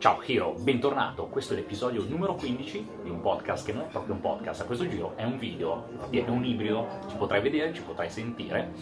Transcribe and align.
Ciao 0.00 0.22
Hiro, 0.24 0.54
bentornato. 0.56 1.26
Questo 1.26 1.54
è 1.54 1.56
l'episodio 1.56 2.04
numero 2.06 2.36
15 2.36 2.88
di 3.02 3.10
un 3.10 3.20
podcast 3.20 3.66
che 3.66 3.72
non 3.72 3.82
è 3.82 3.86
proprio 3.86 4.14
un 4.14 4.20
podcast, 4.20 4.60
a 4.60 4.64
questo 4.64 4.86
giro 4.86 5.14
è 5.16 5.24
un 5.24 5.38
video, 5.38 5.88
è 6.10 6.20
un 6.28 6.44
ibrido, 6.44 6.86
ci 7.08 7.16
potrai 7.16 7.40
vedere, 7.40 7.74
ci 7.74 7.82
potrai 7.82 8.08
sentire. 8.08 8.74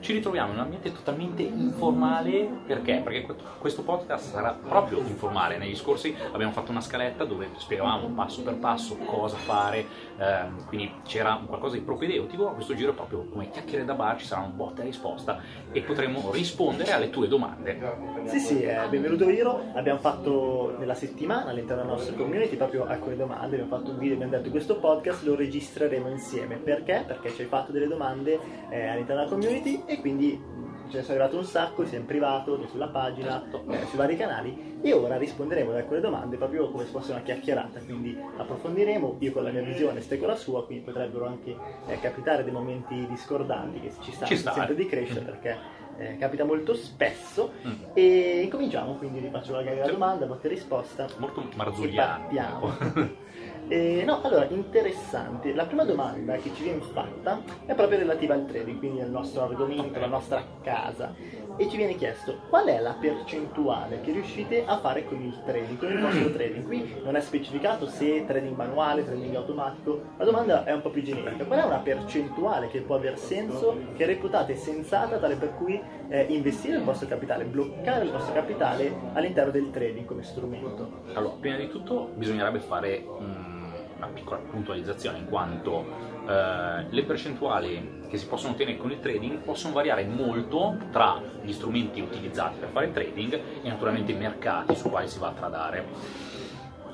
Ci 0.00 0.12
ritroviamo 0.12 0.50
in 0.50 0.58
un 0.58 0.64
ambiente 0.64 0.90
totalmente 0.90 1.42
informale, 1.42 2.48
perché? 2.66 3.00
Perché 3.04 3.24
questo 3.60 3.82
podcast 3.82 4.32
sarà 4.32 4.50
proprio 4.50 4.98
informale. 4.98 5.58
Negli 5.58 5.76
scorsi 5.76 6.12
abbiamo 6.32 6.50
fatto 6.50 6.72
una 6.72 6.80
scaletta 6.80 7.24
dove 7.24 7.50
spiegavamo 7.56 8.08
passo 8.08 8.42
per 8.42 8.56
passo 8.56 8.96
cosa 8.96 9.36
fare, 9.36 9.86
ehm, 10.18 10.66
quindi 10.66 10.92
c'era 11.04 11.40
qualcosa 11.46 11.76
di 11.76 11.82
propedeutico, 11.82 12.48
a 12.48 12.52
questo 12.52 12.74
giro 12.74 12.90
è 12.90 12.94
proprio 12.94 13.26
come 13.26 13.48
chiacchiere 13.48 13.84
da 13.84 13.94
bar, 13.94 14.18
ci 14.18 14.26
sarà 14.26 14.40
un 14.40 14.56
botta 14.56 14.82
e 14.82 14.86
risposta 14.86 15.40
e 15.70 15.82
potremo 15.82 16.32
rispondere 16.32 16.90
alle 16.90 17.10
tue 17.10 17.28
domande. 17.28 17.78
Sì, 18.24 18.40
sì, 18.40 18.62
eh, 18.62 18.88
benvenuto 18.88 19.28
Hiro, 19.28 19.66
abbiamo 19.74 20.00
fatto 20.00 20.62
nella 20.78 20.94
settimana 20.94 21.50
all'interno 21.50 21.82
della 21.82 21.94
nostra 21.94 22.14
community 22.14 22.56
proprio 22.56 22.86
alcune 22.86 23.16
domande, 23.16 23.56
abbiamo 23.56 23.76
fatto 23.76 23.90
un 23.90 23.98
video, 23.98 24.14
abbiamo 24.14 24.32
detto 24.32 24.50
questo 24.50 24.78
podcast 24.78 25.24
lo 25.24 25.34
registreremo 25.34 26.08
insieme. 26.08 26.56
Perché? 26.56 27.04
Perché 27.06 27.32
ci 27.32 27.42
hai 27.42 27.48
fatto 27.48 27.72
delle 27.72 27.88
domande 27.88 28.38
eh, 28.70 28.86
all'interno 28.86 29.24
della 29.24 29.28
community 29.28 29.82
e 29.86 30.00
quindi 30.00 30.62
ce 30.88 30.98
ne 30.98 31.02
sono 31.02 31.18
arrivato 31.18 31.36
un 31.36 31.44
sacco 31.44 31.84
sia 31.86 31.98
in 31.98 32.06
privato 32.06 32.58
che 32.58 32.68
sulla 32.68 32.88
pagina, 32.88 33.44
esatto. 33.44 33.64
eh, 33.70 33.86
sui 33.86 33.98
vari 33.98 34.16
canali 34.16 34.78
e 34.80 34.92
ora 34.92 35.16
risponderemo 35.16 35.70
ad 35.70 35.76
alcune 35.76 36.00
domande 36.00 36.36
proprio 36.36 36.70
come 36.70 36.84
se 36.84 36.90
fosse 36.90 37.12
una 37.12 37.22
chiacchierata, 37.22 37.80
quindi 37.80 38.16
approfondiremo 38.36 39.16
io 39.18 39.32
con 39.32 39.44
la 39.44 39.50
mia 39.50 39.62
visione, 39.62 40.00
ste 40.00 40.18
con 40.18 40.28
la 40.28 40.36
sua, 40.36 40.64
quindi 40.64 40.84
potrebbero 40.84 41.26
anche 41.26 41.56
eh, 41.86 41.98
capitare 42.00 42.44
dei 42.44 42.52
momenti 42.52 43.06
discordanti 43.08 43.80
che 43.80 43.92
ci 44.00 44.12
stanno 44.12 44.36
sempre 44.52 44.74
di 44.74 44.86
crescere 44.86 45.22
mm. 45.22 45.24
perché 45.26 45.56
eh, 45.98 46.16
capita 46.18 46.44
molto 46.44 46.74
spesso. 46.74 47.52
Mm. 47.66 47.72
e 47.94 48.40
incominciamo 48.42 48.94
quindi 48.94 49.20
vi 49.20 49.28
faccio 49.30 49.52
magari 49.52 49.78
la 49.78 49.86
domanda, 49.86 50.26
botte 50.26 50.48
risposta. 50.48 51.06
Molto 51.18 51.48
marzugliano 51.54 53.22
Eh, 53.66 54.02
no, 54.04 54.20
allora, 54.22 54.46
interessante. 54.50 55.54
La 55.54 55.64
prima 55.64 55.84
domanda 55.84 56.36
che 56.36 56.52
ci 56.54 56.64
viene 56.64 56.82
fatta 56.82 57.42
è 57.64 57.74
proprio 57.74 57.98
relativa 57.98 58.34
al 58.34 58.44
trading, 58.44 58.78
quindi 58.78 59.00
al 59.00 59.10
nostro 59.10 59.42
argomento, 59.42 59.96
alla 59.96 60.06
nostra 60.06 60.44
casa. 60.62 61.14
E 61.56 61.68
ci 61.68 61.76
viene 61.76 61.94
chiesto 61.94 62.40
qual 62.48 62.66
è 62.66 62.80
la 62.80 62.96
percentuale 63.00 64.00
che 64.00 64.12
riuscite 64.12 64.64
a 64.66 64.78
fare 64.78 65.04
con 65.04 65.22
il 65.22 65.40
trading, 65.46 65.78
con 65.78 65.92
il 65.92 66.00
vostro 66.00 66.30
trading. 66.32 66.66
Qui 66.66 66.94
non 67.02 67.16
è 67.16 67.20
specificato 67.20 67.86
se 67.86 68.24
trading 68.26 68.56
manuale, 68.56 69.04
trading 69.04 69.34
automatico. 69.36 70.02
La 70.18 70.24
domanda 70.24 70.64
è 70.64 70.72
un 70.72 70.82
po' 70.82 70.90
più 70.90 71.02
generica. 71.02 71.44
Qual 71.44 71.58
è 71.58 71.64
una 71.64 71.78
percentuale 71.78 72.68
che 72.68 72.80
può 72.80 72.96
aver 72.96 73.18
senso, 73.18 73.76
che 73.96 74.04
reputate 74.04 74.56
sensata 74.56 75.16
tale 75.18 75.36
per 75.36 75.54
cui 75.54 75.80
eh, 76.08 76.26
investire 76.28 76.76
il 76.76 76.84
vostro 76.84 77.08
capitale, 77.08 77.44
bloccare 77.44 78.04
il 78.04 78.10
vostro 78.10 78.34
capitale 78.34 78.92
all'interno 79.14 79.52
del 79.52 79.70
trading 79.70 80.04
come 80.06 80.22
strumento? 80.22 81.02
Allora, 81.14 81.34
prima 81.38 81.56
di 81.56 81.68
tutto 81.68 82.10
bisognerebbe 82.14 82.58
fare 82.58 83.04
un 83.06 83.53
una 83.96 84.06
piccola 84.08 84.40
puntualizzazione 84.40 85.18
in 85.18 85.26
quanto 85.26 85.84
eh, 86.26 86.86
le 86.88 87.04
percentuali 87.04 88.02
che 88.08 88.16
si 88.16 88.26
possono 88.26 88.52
ottenere 88.52 88.76
con 88.76 88.90
il 88.90 89.00
trading 89.00 89.38
possono 89.38 89.74
variare 89.74 90.04
molto 90.04 90.76
tra 90.90 91.20
gli 91.42 91.52
strumenti 91.52 92.00
utilizzati 92.00 92.58
per 92.58 92.68
fare 92.68 92.92
trading 92.92 93.40
e 93.62 93.68
naturalmente 93.68 94.12
i 94.12 94.16
mercati 94.16 94.74
su 94.74 94.88
quali 94.88 95.08
si 95.08 95.18
va 95.18 95.28
a 95.28 95.32
tradare. 95.32 95.86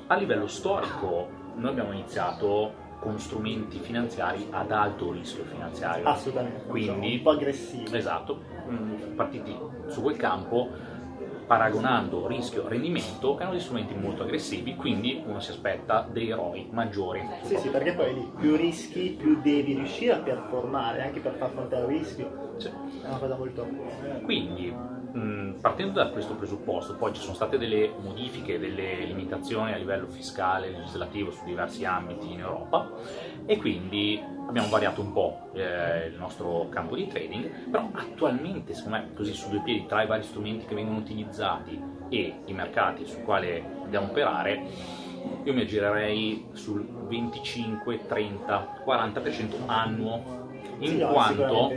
A 0.07 0.15
livello 0.15 0.47
storico 0.47 1.29
noi 1.55 1.69
abbiamo 1.69 1.91
iniziato 1.91 2.89
con 2.99 3.17
strumenti 3.17 3.79
finanziari 3.79 4.47
ad 4.51 4.71
alto 4.71 5.11
rischio 5.11 5.43
finanziario. 5.45 6.05
Assolutamente. 6.07 6.65
Quindi, 6.67 7.15
un 7.15 7.21
po' 7.23 7.31
aggressivi. 7.31 7.95
Esatto, 7.95 8.43
mm, 8.69 9.15
partiti 9.15 9.57
su 9.87 10.01
quel 10.01 10.17
campo 10.17 10.69
paragonando 11.51 12.27
rischio-rendimento, 12.27 13.35
erano 13.35 13.51
degli 13.51 13.59
strumenti 13.59 13.93
molto 13.93 14.23
aggressivi, 14.23 14.73
quindi 14.77 15.21
uno 15.25 15.41
si 15.41 15.51
aspetta 15.51 16.07
dei 16.09 16.31
ROI 16.31 16.69
maggiori. 16.71 17.27
Sì, 17.41 17.57
sì, 17.57 17.67
perché 17.67 17.91
poi 17.91 18.13
lì 18.13 18.31
più 18.39 18.55
rischi, 18.55 19.17
più 19.19 19.41
devi 19.41 19.73
riuscire 19.73 20.13
a 20.13 20.19
performare, 20.19 21.03
anche 21.03 21.19
per 21.19 21.33
far 21.33 21.49
fronte 21.49 21.75
al 21.75 21.87
rischio. 21.87 22.53
Sì. 22.55 22.69
È 22.69 23.05
una 23.05 23.17
cosa 23.17 23.35
molto... 23.35 23.67
Quindi, 24.23 24.73
mh, 25.11 25.59
partendo 25.61 25.93
da 25.93 26.09
questo 26.09 26.35
presupposto, 26.35 26.95
poi 26.95 27.13
ci 27.13 27.21
sono 27.21 27.33
state 27.33 27.57
delle 27.57 27.91
modifiche, 27.99 28.59
delle 28.59 29.03
limitazioni 29.05 29.73
a 29.73 29.77
livello 29.77 30.07
fiscale, 30.07 30.69
legislativo 30.69 31.31
su 31.31 31.43
diversi 31.45 31.85
ambiti 31.85 32.31
in 32.31 32.39
Europa 32.39 32.89
e 33.45 33.57
quindi 33.57 34.21
abbiamo 34.47 34.69
variato 34.69 35.01
un 35.01 35.13
po' 35.13 35.49
eh, 35.53 36.07
il 36.07 36.17
nostro 36.17 36.67
campo 36.69 36.95
di 36.95 37.07
trading, 37.07 37.69
però 37.69 37.89
attualmente, 37.93 38.73
secondo 38.73 38.97
me, 38.97 39.13
così 39.13 39.33
su 39.33 39.49
due 39.49 39.61
piedi, 39.61 39.85
tra 39.85 40.03
i 40.03 40.07
vari 40.07 40.23
strumenti 40.23 40.65
che 40.65 40.75
vengono 40.75 40.97
utilizzati 40.97 41.79
e 42.09 42.41
i 42.45 42.53
mercati 42.53 43.05
su 43.05 43.21
quali 43.23 43.63
dobbiamo 43.83 44.07
operare, 44.07 44.99
io 45.43 45.53
mi 45.53 45.61
aggirerei 45.61 46.47
sul 46.53 46.83
25, 46.83 48.05
30, 48.07 48.83
40% 48.85 49.55
annuo, 49.67 50.39
in 50.79 50.89
sì, 50.89 50.99
quanto, 50.99 51.71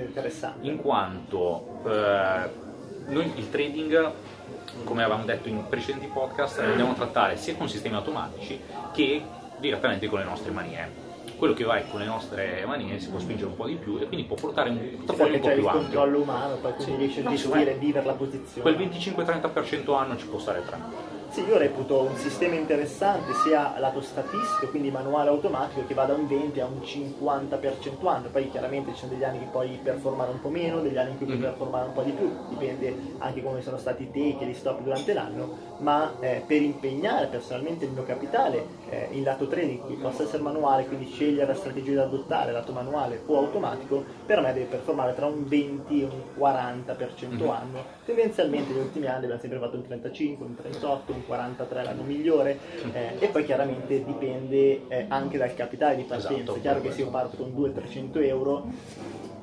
in 0.62 0.76
quanto 0.78 1.82
eh, 1.86 2.48
noi 3.06 3.32
il 3.36 3.50
trading 3.50 4.12
come 4.82 5.02
avevamo 5.02 5.24
detto 5.24 5.48
in 5.48 5.64
precedenti 5.68 6.06
podcast, 6.06 6.60
lo 6.60 6.68
dobbiamo 6.68 6.94
trattare 6.94 7.36
sia 7.36 7.54
con 7.54 7.68
sistemi 7.68 7.94
automatici 7.94 8.60
che 8.92 9.22
direttamente 9.58 10.08
con 10.08 10.18
le 10.18 10.24
nostre 10.24 10.50
manie 10.50 11.02
quello 11.36 11.54
che 11.54 11.64
vai 11.64 11.88
con 11.88 12.00
le 12.00 12.06
nostre 12.06 12.64
manine 12.64 12.98
si 13.00 13.08
può 13.08 13.18
spingere 13.18 13.48
un 13.48 13.56
po' 13.56 13.66
di 13.66 13.74
più 13.74 13.98
e 13.98 14.06
quindi 14.06 14.24
può 14.24 14.36
portare 14.36 14.70
un 14.70 15.04
portafoglio 15.04 15.34
un 15.34 15.40
po' 15.40 15.48
più 15.48 15.66
ampio. 15.66 15.78
il 15.78 15.84
controllo 15.84 16.20
umano, 16.20 16.54
poi 16.56 16.74
quindi 16.74 16.92
sì. 16.92 16.98
riesce 16.98 17.20
a 17.20 17.30
gestire 17.30 17.70
e 17.72 17.78
vivere 17.78 18.06
la 18.06 18.12
posizione. 18.12 18.74
Quel 18.74 18.88
25-30% 18.88 19.96
anno 19.96 20.16
ci 20.16 20.26
può 20.26 20.38
stare 20.38 20.64
tranquillo. 20.64 21.13
Sì, 21.34 21.44
io 21.48 21.58
reputo 21.58 22.00
un 22.02 22.14
sistema 22.14 22.54
interessante 22.54 23.34
sia 23.42 23.74
lato 23.80 24.00
statistico, 24.00 24.68
quindi 24.68 24.92
manuale 24.92 25.30
automatico, 25.30 25.84
che 25.84 25.92
va 25.92 26.04
da 26.04 26.14
un 26.14 26.28
20 26.28 26.60
a 26.60 26.66
un 26.66 26.78
50% 26.78 28.06
anno. 28.06 28.28
Poi 28.28 28.48
chiaramente 28.52 28.92
ci 28.92 28.98
sono 28.98 29.14
degli 29.14 29.24
anni 29.24 29.40
che 29.40 29.46
puoi 29.46 29.80
performare 29.82 30.30
un 30.30 30.40
po' 30.40 30.48
meno, 30.48 30.80
degli 30.80 30.96
anni 30.96 31.10
in 31.10 31.16
cui 31.16 31.26
puoi 31.26 31.38
mm-hmm. 31.38 31.48
performare 31.48 31.88
un 31.88 31.92
po' 31.92 32.02
di 32.02 32.12
più, 32.12 32.30
dipende 32.50 32.96
anche 33.18 33.42
come 33.42 33.62
sono 33.62 33.78
stati 33.78 34.04
i 34.04 34.06
take 34.12 34.44
e 34.44 34.46
gli 34.48 34.54
stop 34.54 34.80
durante 34.82 35.12
l'anno, 35.12 35.58
ma 35.78 36.12
eh, 36.20 36.44
per 36.46 36.62
impegnare 36.62 37.26
personalmente 37.26 37.84
il 37.84 37.90
mio 37.90 38.04
capitale 38.04 38.64
eh, 38.90 39.08
in 39.10 39.24
lato 39.24 39.48
trading, 39.48 39.88
che 39.88 39.94
possa 39.94 40.22
essere 40.22 40.40
manuale, 40.40 40.86
quindi 40.86 41.06
scegliere 41.06 41.48
la 41.48 41.58
strategia 41.58 41.94
da 41.94 42.02
adottare, 42.04 42.52
lato 42.52 42.70
manuale 42.70 43.20
o 43.26 43.38
automatico, 43.38 44.04
per 44.24 44.40
me 44.40 44.52
deve 44.52 44.66
performare 44.66 45.16
tra 45.16 45.26
un 45.26 45.44
20 45.48 46.00
e 46.00 46.04
un 46.04 46.22
40% 46.38 47.26
mm-hmm. 47.26 47.48
anno. 47.48 47.84
Tendenzialmente 48.04 48.72
negli 48.72 48.82
ultimi 48.82 49.06
anni 49.06 49.24
abbiamo 49.24 49.40
sempre 49.40 49.58
fatto 49.58 49.74
un 49.74 49.82
35, 49.82 50.46
un 50.46 50.54
38, 50.54 51.12
un 51.12 51.23
43 51.24 51.84
l'anno 51.84 52.02
migliore 52.02 52.58
eh, 52.92 53.16
e 53.18 53.28
poi 53.28 53.44
chiaramente 53.44 54.04
dipende 54.04 54.88
eh, 54.88 55.06
anche 55.08 55.38
dal 55.38 55.54
capitale 55.54 55.96
di 55.96 56.02
partenza. 56.02 56.34
Esatto, 56.34 56.54
è 56.56 56.60
chiaro 56.60 56.80
che 56.80 56.92
se 56.92 57.00
io 57.00 57.10
parto 57.10 57.36
con 57.36 57.52
200-300 57.52 58.24
euro, 58.24 58.66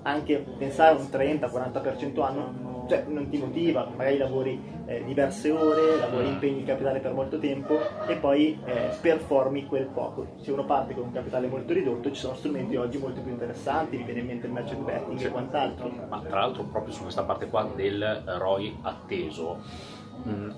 anche 0.04 0.44
pensare 0.58 0.96
a 0.96 1.00
un 1.00 1.08
30-40% 1.12 2.22
anno 2.22 2.72
cioè, 2.92 3.06
non 3.08 3.30
ti 3.30 3.38
motiva, 3.38 3.90
magari 3.96 4.18
lavori 4.18 4.62
eh, 4.86 5.02
diverse 5.06 5.50
ore, 5.50 5.98
lavori 5.98 6.26
mm. 6.26 6.32
impegni 6.32 6.60
il 6.60 6.66
capitale 6.66 7.00
per 7.00 7.14
molto 7.14 7.40
tempo 7.40 7.80
e 8.06 8.18
poi 8.18 8.60
eh, 8.66 8.90
performi 9.00 9.66
quel 9.66 9.86
poco. 9.86 10.34
Se 10.42 10.52
uno 10.52 10.66
parte 10.66 10.94
con 10.94 11.06
un 11.06 11.14
capitale 11.14 11.48
molto 11.48 11.72
ridotto 11.72 12.12
ci 12.12 12.20
sono 12.20 12.36
strumenti 12.36 12.76
oggi 12.76 12.98
molto 12.98 13.22
più 13.22 13.32
interessanti, 13.32 13.96
mi 13.96 14.04
viene 14.04 14.20
in 14.20 14.26
mente 14.26 14.48
il 14.48 14.52
merchant 14.52 14.84
betting 14.84 15.22
e 15.22 15.30
quant'altro. 15.30 15.90
Ma 16.10 16.20
tra 16.20 16.40
l'altro 16.40 16.64
proprio 16.64 16.94
su 16.94 17.04
questa 17.04 17.24
parte 17.24 17.48
qua 17.48 17.70
del 17.74 18.24
ROI 18.26 18.80
atteso 18.82 19.60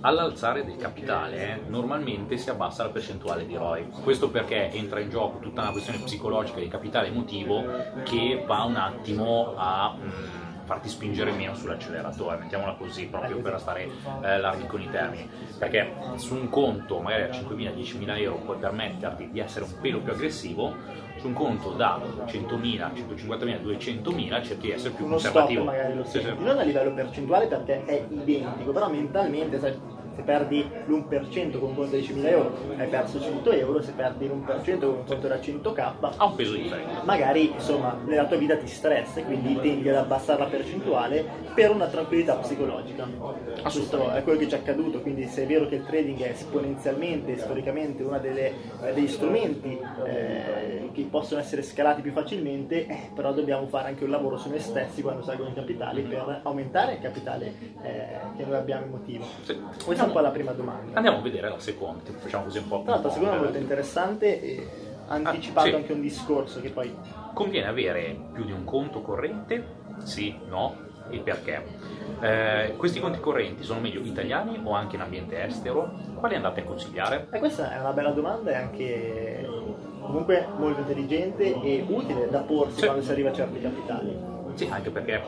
all'alzare 0.01 0.65
del 0.65 0.75
capitale 0.75 1.61
normalmente 1.67 2.37
si 2.37 2.49
abbassa 2.49 2.83
la 2.83 2.89
percentuale 2.89 3.45
di 3.45 3.55
ROI. 3.55 3.89
Questo 4.03 4.29
perché 4.29 4.69
entra 4.71 4.99
in 4.99 5.09
gioco 5.09 5.39
tutta 5.39 5.61
una 5.61 5.71
questione 5.71 5.99
psicologica 5.99 6.59
di 6.59 6.67
capitale 6.67 7.07
emotivo 7.07 7.63
che 8.03 8.43
va 8.45 8.63
un 8.63 8.75
attimo 8.75 9.53
a 9.55 9.95
mm, 9.95 10.63
farti 10.65 10.89
spingere 10.89 11.31
meno 11.31 11.55
sull'acceleratore, 11.55 12.37
mettiamola 12.37 12.73
così, 12.73 13.07
proprio 13.07 13.39
per 13.39 13.59
stare 13.59 13.89
eh, 14.21 14.37
larghi 14.39 14.65
con 14.67 14.81
i 14.81 14.89
termini. 14.89 15.29
Perché 15.57 15.93
su 16.15 16.35
un 16.35 16.49
conto 16.49 16.99
magari 16.99 17.23
a 17.23 17.27
5.000-10.000 17.27 18.19
euro 18.19 18.37
puoi 18.37 18.57
permetterti 18.57 19.29
di 19.29 19.39
essere 19.39 19.65
un 19.65 19.79
pelo 19.81 19.99
più 19.99 20.11
aggressivo, 20.11 20.75
su 21.23 21.27
un 21.27 21.33
conto 21.33 21.69
da 21.71 22.01
100.000, 22.25 22.91
150.000, 22.93 23.61
200.000 23.63 24.43
cerchi 24.43 24.67
di 24.67 24.71
essere 24.71 24.89
più 24.93 25.05
Uno 25.05 25.13
conservativo. 25.13 25.61
Stop 25.61 25.73
magari 25.73 25.95
lo 25.95 26.03
senti, 26.03 26.43
non 26.43 26.57
a 26.57 26.63
livello 26.63 26.93
percentuale 26.93 27.47
perché 27.47 27.85
è 27.85 28.05
identico, 28.09 28.71
però 28.73 28.89
mentalmente 28.89 29.59
sai, 29.59 29.73
se 30.15 30.21
perdi 30.21 30.65
l'1% 30.87 31.59
con 31.59 31.69
un 31.69 31.75
conto 31.75 31.95
di 31.95 32.01
10.000 32.01 32.25
euro 32.27 32.55
hai 32.77 32.87
perso 32.87 33.19
100 33.19 33.51
euro, 33.51 33.81
se 33.81 33.91
perdi 33.93 34.27
l'1% 34.27 34.79
con 34.79 34.89
un 34.89 35.05
conto 35.05 35.27
da 35.27 35.35
100k 35.35 35.95
ha 36.17 36.25
un 36.25 36.35
peso 36.35 36.53
differente. 36.53 37.01
Magari 37.03 37.51
insomma 37.51 37.97
nella 38.05 38.25
tua 38.25 38.37
vita 38.37 38.55
ti 38.57 38.67
stressa 38.67 39.19
e 39.19 39.25
quindi 39.25 39.59
tendi 39.59 39.89
ad 39.89 39.95
abbassare 39.95 40.39
la 40.39 40.45
percentuale 40.45 41.25
per 41.53 41.71
una 41.71 41.87
tranquillità 41.87 42.35
psicologica. 42.35 43.07
Questo 43.61 44.11
è 44.11 44.23
quello 44.23 44.39
che 44.39 44.47
ci 44.47 44.55
è 44.55 44.59
accaduto, 44.59 45.01
quindi 45.01 45.27
se 45.27 45.43
è 45.43 45.47
vero 45.47 45.67
che 45.67 45.75
il 45.75 45.85
trading 45.85 46.19
è 46.21 46.29
esponenzialmente, 46.29 47.37
storicamente 47.37 48.03
uno 48.03 48.19
degli 48.19 49.07
strumenti 49.07 49.79
eh, 50.05 50.89
che 50.91 51.07
possono 51.09 51.39
essere 51.39 51.63
scalati 51.63 52.01
più 52.01 52.11
facilmente, 52.11 52.85
eh, 52.85 53.09
però 53.13 53.33
dobbiamo 53.33 53.65
fare 53.67 53.89
anche 53.89 54.03
un 54.03 54.11
lavoro 54.11 54.37
su 54.37 54.49
noi 54.49 54.59
stessi 54.59 55.01
quando 55.01 55.23
salgono 55.23 55.49
i 55.49 55.53
capitali 55.53 56.01
per 56.03 56.41
aumentare 56.43 56.93
il 56.93 56.99
capitale 57.01 57.53
eh, 57.81 58.05
che 58.37 58.45
noi 58.45 58.55
abbiamo 58.55 58.85
emotivo. 58.85 59.25
Sì 59.43 60.01
Questa 60.03 60.05
è 60.05 60.07
un 60.07 60.11
po' 60.11 60.19
la 60.19 60.29
prima 60.29 60.51
domanda. 60.51 60.95
Andiamo 60.97 61.17
a 61.19 61.21
vedere 61.21 61.49
la 61.49 61.59
seconda, 61.59 62.01
facciamo 62.17 62.43
così 62.45 62.57
un 62.57 62.67
po'. 62.67 62.81
Tra 62.83 62.91
l'altro, 62.93 63.07
la 63.09 63.13
seconda 63.15 63.35
è 63.35 63.39
molto 63.39 63.57
interessante 63.57 64.41
e 64.41 64.67
ha 65.07 65.13
anticipato 65.13 65.67
Ah, 65.67 65.69
sì. 65.71 65.75
anche 65.75 65.93
un 65.93 66.01
discorso 66.01 66.61
che 66.61 66.69
poi 66.69 66.95
Conviene 67.33 67.67
avere 67.67 68.15
più 68.31 68.43
di 68.45 68.51
un 68.51 68.63
conto 68.63 69.01
corrente? 69.01 69.65
Sì, 70.03 70.37
no? 70.47 70.75
E 71.09 71.17
perché? 71.17 71.63
Eh, 72.21 72.75
questi 72.77 72.99
conti 72.99 73.19
correnti 73.19 73.63
sono 73.63 73.79
meglio 73.79 74.01
italiani 74.01 74.59
o 74.63 74.73
anche 74.73 74.95
in 74.97 75.01
ambiente 75.01 75.43
estero? 75.43 75.91
Quali 76.15 76.35
andate 76.35 76.61
a 76.61 76.63
consigliare? 76.63 77.27
E 77.31 77.39
questa 77.39 77.73
è 77.73 77.79
una 77.79 77.91
bella 77.91 78.11
domanda 78.11 78.51
e 78.51 78.55
anche 78.55 79.47
comunque 80.01 80.45
molto 80.57 80.81
intelligente 80.81 81.59
e 81.61 81.83
utile 81.87 82.29
da 82.29 82.39
porsi 82.41 82.79
Sì. 82.81 82.85
quando 82.85 83.03
si 83.03 83.11
arriva 83.11 83.29
a 83.29 83.33
certi 83.33 83.59
capitali. 83.59 84.15
Sì, 84.53 84.67
anche 84.71 84.91
perché 84.91 85.21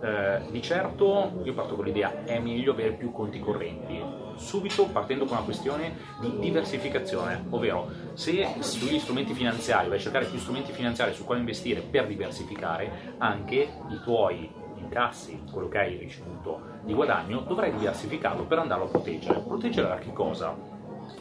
eh, 0.00 0.42
di 0.50 0.62
certo 0.62 1.40
io 1.42 1.54
parto 1.54 1.74
con 1.74 1.84
l'idea 1.84 2.24
è 2.24 2.38
meglio 2.38 2.72
avere 2.72 2.92
più 2.92 3.10
conti 3.12 3.40
correnti. 3.40 4.00
Subito 4.36 4.86
partendo 4.86 5.24
con 5.24 5.36
una 5.36 5.44
questione 5.44 5.96
di 6.20 6.38
diversificazione, 6.38 7.44
ovvero 7.50 7.90
se 8.14 8.46
sugli 8.60 8.98
strumenti 9.00 9.34
finanziari 9.34 9.88
vai 9.88 9.98
a 9.98 10.00
cercare 10.00 10.26
più 10.26 10.38
strumenti 10.38 10.70
finanziari 10.72 11.12
su 11.12 11.24
quali 11.24 11.40
investire 11.40 11.80
per 11.80 12.06
diversificare, 12.06 13.14
anche 13.18 13.56
i 13.56 14.00
tuoi 14.04 14.48
incassi, 14.76 15.42
quello 15.50 15.68
che 15.68 15.78
hai 15.78 15.96
ricevuto 15.96 16.76
di 16.84 16.94
guadagno, 16.94 17.40
dovrai 17.40 17.72
diversificarlo 17.72 18.44
per 18.44 18.58
andarlo 18.60 18.84
a 18.84 18.88
proteggere. 18.88 19.40
Proteggere 19.40 19.88
da 19.88 19.98
che 19.98 20.12
cosa? 20.12 20.77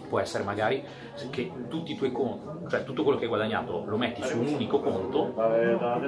Può 0.08 0.20
essere 0.20 0.44
magari 0.44 0.84
che 1.32 1.52
tutti 1.70 1.92
i 1.92 1.96
tuoi 1.96 2.12
conti, 2.12 2.70
cioè 2.70 2.84
tutto 2.84 3.04
quello 3.04 3.18
che 3.18 3.26
hai 3.26 3.30
guadagnato 3.30 3.84
lo 3.88 3.98
metti 3.98 4.24
su 4.24 4.40
un 4.40 4.48
unico 4.48 4.80
conto, 4.80 5.34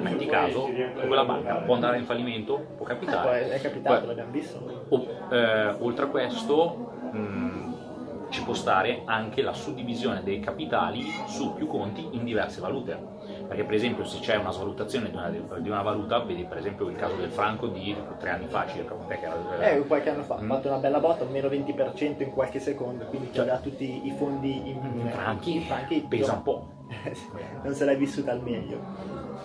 metti 0.00 0.26
caso, 0.26 0.68
quella 1.06 1.24
banca 1.24 1.54
può 1.56 1.74
andare 1.74 1.98
in 1.98 2.04
fallimento, 2.04 2.58
può 2.76 2.86
Eh, 2.86 2.88
capitare. 2.88 3.40
poi 3.42 3.50
è 3.50 3.60
capitato, 3.60 4.06
l'abbiamo 4.06 4.30
visto. 4.32 4.58
o- 4.88 5.06
eh, 5.34 5.76
oltre 5.80 6.04
a 6.04 6.08
questo, 6.08 6.76
mh, 7.12 8.28
ci 8.30 8.42
può 8.44 8.54
stare 8.54 9.02
anche 9.04 9.42
la 9.42 9.52
suddivisione 9.52 10.22
dei 10.22 10.40
capitali 10.40 11.02
su 11.26 11.52
più 11.54 11.66
conti 11.66 12.08
in 12.12 12.24
diverse 12.24 12.60
valute. 12.60 13.18
Perché, 13.50 13.64
per 13.64 13.74
esempio, 13.74 14.04
se 14.04 14.20
c'è 14.20 14.36
una 14.36 14.52
svalutazione 14.52 15.10
di 15.10 15.16
una, 15.16 15.28
di 15.58 15.68
una 15.68 15.82
valuta, 15.82 16.20
vedi 16.20 16.44
per 16.44 16.58
esempio 16.58 16.88
il 16.88 16.94
caso 16.94 17.16
del 17.16 17.30
franco 17.30 17.66
di 17.66 17.96
tre 18.20 18.30
anni 18.30 18.46
fa 18.46 18.64
circa, 18.68 18.94
quant'è 18.94 19.18
che 19.18 19.24
era? 19.26 19.70
Eh, 19.72 19.80
qualche 19.88 20.10
anno 20.10 20.22
fa 20.22 20.36
ha 20.36 20.40
Mm. 20.40 20.48
fatto 20.48 20.68
una 20.68 20.76
bella 20.76 21.00
botta, 21.00 21.24
meno 21.24 21.48
20% 21.48 22.22
in 22.22 22.30
qualche 22.30 22.60
secondo, 22.60 23.06
quindi 23.06 23.30
che 23.30 23.40
aveva 23.40 23.56
tutti 23.56 24.06
i 24.06 24.12
fondi 24.16 24.68
in, 24.70 24.78
in 25.00 25.10
franchi, 25.10 25.56
in 25.56 25.62
franchi 25.62 26.06
pesa 26.08 26.34
un 26.34 26.42
po'. 26.42 26.68
non 27.64 27.74
se 27.74 27.84
l'hai 27.84 27.96
vissuta 27.96 28.30
al 28.30 28.40
meglio. 28.40 28.78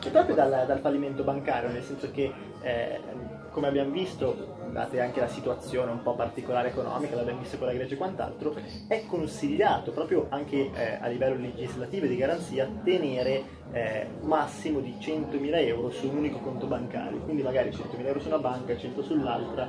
E 0.04 0.10
proprio 0.12 0.36
dal, 0.36 0.66
dal 0.68 0.80
fallimento 0.82 1.24
bancario, 1.24 1.70
nel 1.70 1.82
senso 1.82 2.12
che, 2.12 2.32
eh, 2.62 3.00
come 3.50 3.68
abbiamo 3.70 3.90
visto, 3.90 4.55
date 4.76 5.00
anche 5.00 5.22
la 5.22 5.30
situazione 5.30 5.90
un 5.90 6.02
po' 6.02 6.16
particolare 6.16 6.68
economica, 6.68 7.16
l'abbiamo 7.16 7.40
visto 7.40 7.58
con 7.58 7.68
la 7.68 7.74
Grecia 7.74 7.94
e 7.94 7.98
quant'altro, 7.98 8.54
è 8.90 9.06
consigliato 9.08 9.92
proprio 9.92 10.26
anche 10.28 10.70
eh, 10.74 10.98
a 11.00 11.08
livello 11.08 11.40
legislativo 11.40 12.04
e 12.04 12.10
di 12.10 12.18
garanzia 12.18 12.70
tenere 12.84 13.64
eh, 13.72 14.08
massimo 14.22 14.80
di 14.80 14.96
100.000 15.00 15.68
euro 15.68 15.90
su 15.90 16.10
un 16.10 16.18
unico 16.18 16.40
conto 16.40 16.66
bancario, 16.66 17.20
quindi 17.20 17.42
magari 17.42 17.70
100.000 17.70 18.06
euro 18.06 18.20
su 18.20 18.28
una 18.28 18.38
banca, 18.38 18.76
100 18.76 19.02
sull'altra, 19.02 19.68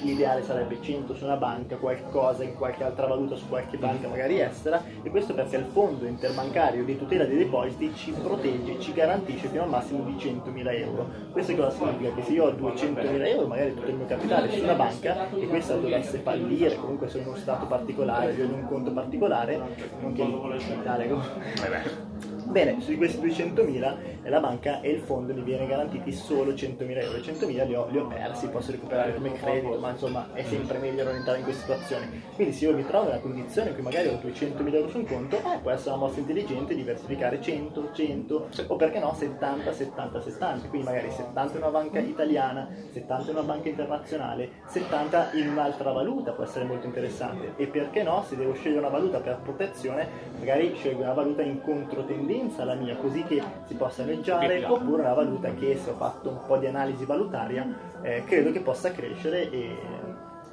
l'ideale 0.00 0.42
sarebbe 0.42 0.80
100 0.80 1.14
su 1.14 1.24
una 1.24 1.36
banca, 1.36 1.76
qualcosa 1.76 2.44
in 2.44 2.54
qualche 2.54 2.84
altra 2.84 3.06
valuta 3.06 3.36
su 3.36 3.48
qualche 3.48 3.76
banca 3.76 4.08
magari 4.08 4.40
estera 4.40 4.82
e 5.02 5.10
questo 5.10 5.34
perché 5.34 5.56
il 5.56 5.66
fondo 5.66 6.06
interbancario 6.06 6.84
di 6.84 6.96
tutela 6.96 7.24
dei 7.24 7.36
depositi 7.36 7.92
ci 7.94 8.12
protegge, 8.12 8.80
ci 8.80 8.92
garantisce 8.92 9.48
fino 9.48 9.62
a 9.62 9.64
un 9.64 9.70
massimo 9.70 10.04
di 10.04 10.14
100.000 10.14 10.80
euro. 10.80 11.08
Questo 11.32 11.54
cosa 11.54 11.70
significa? 11.70 12.14
Che 12.14 12.22
se 12.22 12.32
io 12.32 12.44
ho 12.46 12.50
200.000 12.50 13.26
euro, 13.26 13.46
magari 13.46 13.74
tutto 13.74 13.90
il 13.90 13.96
mio 13.96 14.03
capitale 14.06 14.50
su 14.50 14.62
una 14.62 14.74
banca 14.74 15.30
e 15.30 15.46
questa 15.46 15.74
dovesse 15.74 16.18
fallire, 16.18 16.76
comunque 16.76 17.08
sono 17.08 17.22
in 17.22 17.28
uno 17.28 17.38
stato 17.38 17.66
particolare, 17.66 18.32
io 18.32 18.48
ho 18.48 18.54
un 18.54 18.66
conto 18.66 18.92
particolare, 18.92 19.60
nonché 20.00 20.24
l'Italia 20.24 21.06
Eh 21.06 21.68
beh, 21.68 22.22
Bene, 22.44 22.80
su 22.80 22.96
questi 22.96 23.26
200.000 23.26 23.96
eh, 24.02 24.13
la 24.30 24.40
banca 24.40 24.80
e 24.80 24.90
il 24.90 25.00
fondo 25.00 25.34
mi 25.34 25.42
viene 25.42 25.66
garantiti 25.66 26.12
solo 26.12 26.52
100.000 26.52 27.02
euro. 27.02 27.18
100.000 27.18 27.66
li 27.66 27.74
ho, 27.74 27.88
li 27.90 27.98
ho 27.98 28.06
persi, 28.06 28.48
posso 28.48 28.70
recuperare 28.70 29.14
come 29.14 29.32
credito, 29.32 29.78
ma 29.78 29.90
insomma 29.90 30.28
è 30.32 30.42
sempre 30.44 30.78
meglio 30.78 31.04
non 31.04 31.16
entrare 31.16 31.38
in 31.38 31.44
queste 31.44 31.62
situazioni. 31.62 32.22
Quindi 32.34 32.54
se 32.54 32.66
io 32.66 32.74
mi 32.74 32.86
trovo 32.86 33.08
una 33.08 33.18
condizione 33.18 33.68
in 33.68 33.74
cui 33.74 33.82
magari 33.82 34.08
ho 34.08 34.20
200.000 34.22 34.74
euro 34.74 34.88
su 34.88 34.98
un 34.98 35.06
conto, 35.06 35.36
eh, 35.36 35.58
può 35.60 35.70
essere 35.70 35.94
una 35.94 36.06
mossa 36.06 36.18
intelligente 36.18 36.74
diversificare 36.74 37.40
100, 37.40 37.90
100 37.92 38.48
o 38.68 38.76
perché 38.76 38.98
no 38.98 39.14
70, 39.14 39.72
70, 39.72 40.20
70. 40.20 40.68
Quindi 40.68 40.86
magari 40.86 41.10
70 41.10 41.56
in 41.56 41.62
una 41.62 41.70
banca 41.70 41.98
italiana, 41.98 42.68
70 42.92 43.30
in 43.30 43.36
una 43.36 43.46
banca 43.46 43.68
internazionale, 43.68 44.50
70 44.66 45.32
in 45.34 45.48
un'altra 45.48 45.92
valuta 45.92 46.32
può 46.32 46.44
essere 46.44 46.64
molto 46.64 46.86
interessante. 46.86 47.54
E 47.56 47.66
perché 47.66 48.02
no, 48.02 48.24
se 48.26 48.36
devo 48.36 48.54
scegliere 48.54 48.80
una 48.80 48.88
valuta 48.88 49.18
per 49.20 49.40
protezione, 49.42 50.08
magari 50.38 50.74
scelgo 50.74 51.02
una 51.02 51.12
valuta 51.12 51.42
in 51.42 51.60
controtendenza 51.60 52.62
alla 52.62 52.74
mia, 52.74 52.96
così 52.96 53.22
che 53.24 53.42
si 53.66 53.74
possa 53.74 54.04
Esatto. 54.20 54.74
oppure 54.74 55.02
una 55.02 55.14
valuta 55.14 55.52
che 55.54 55.76
se 55.76 55.90
ho 55.90 55.94
fatto 55.94 56.28
un 56.30 56.38
po' 56.46 56.56
di 56.56 56.66
analisi 56.66 57.04
valutaria, 57.04 57.66
eh, 58.02 58.22
credo 58.24 58.52
che 58.52 58.60
possa 58.60 58.90
crescere 58.92 59.50
e, 59.50 59.76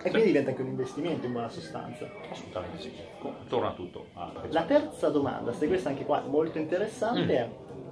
e 0.03 0.09
quindi 0.09 0.27
diventa 0.27 0.49
anche 0.51 0.61
un 0.61 0.69
investimento 0.69 1.25
in 1.25 1.31
buona 1.31 1.49
sostanza. 1.49 2.07
assolutamente 2.31 2.79
sì. 2.81 2.91
Torna 3.47 3.71
tutto. 3.73 4.05
Ah, 4.13 4.31
La 4.49 4.63
terza 4.63 5.09
domanda, 5.09 5.53
se 5.53 5.67
questa 5.67 5.89
anche 5.89 6.05
qua 6.05 6.23
è 6.23 6.27
molto 6.27 6.57
interessante, 6.57 7.21
Mm. 7.21 7.29
è 7.29 7.49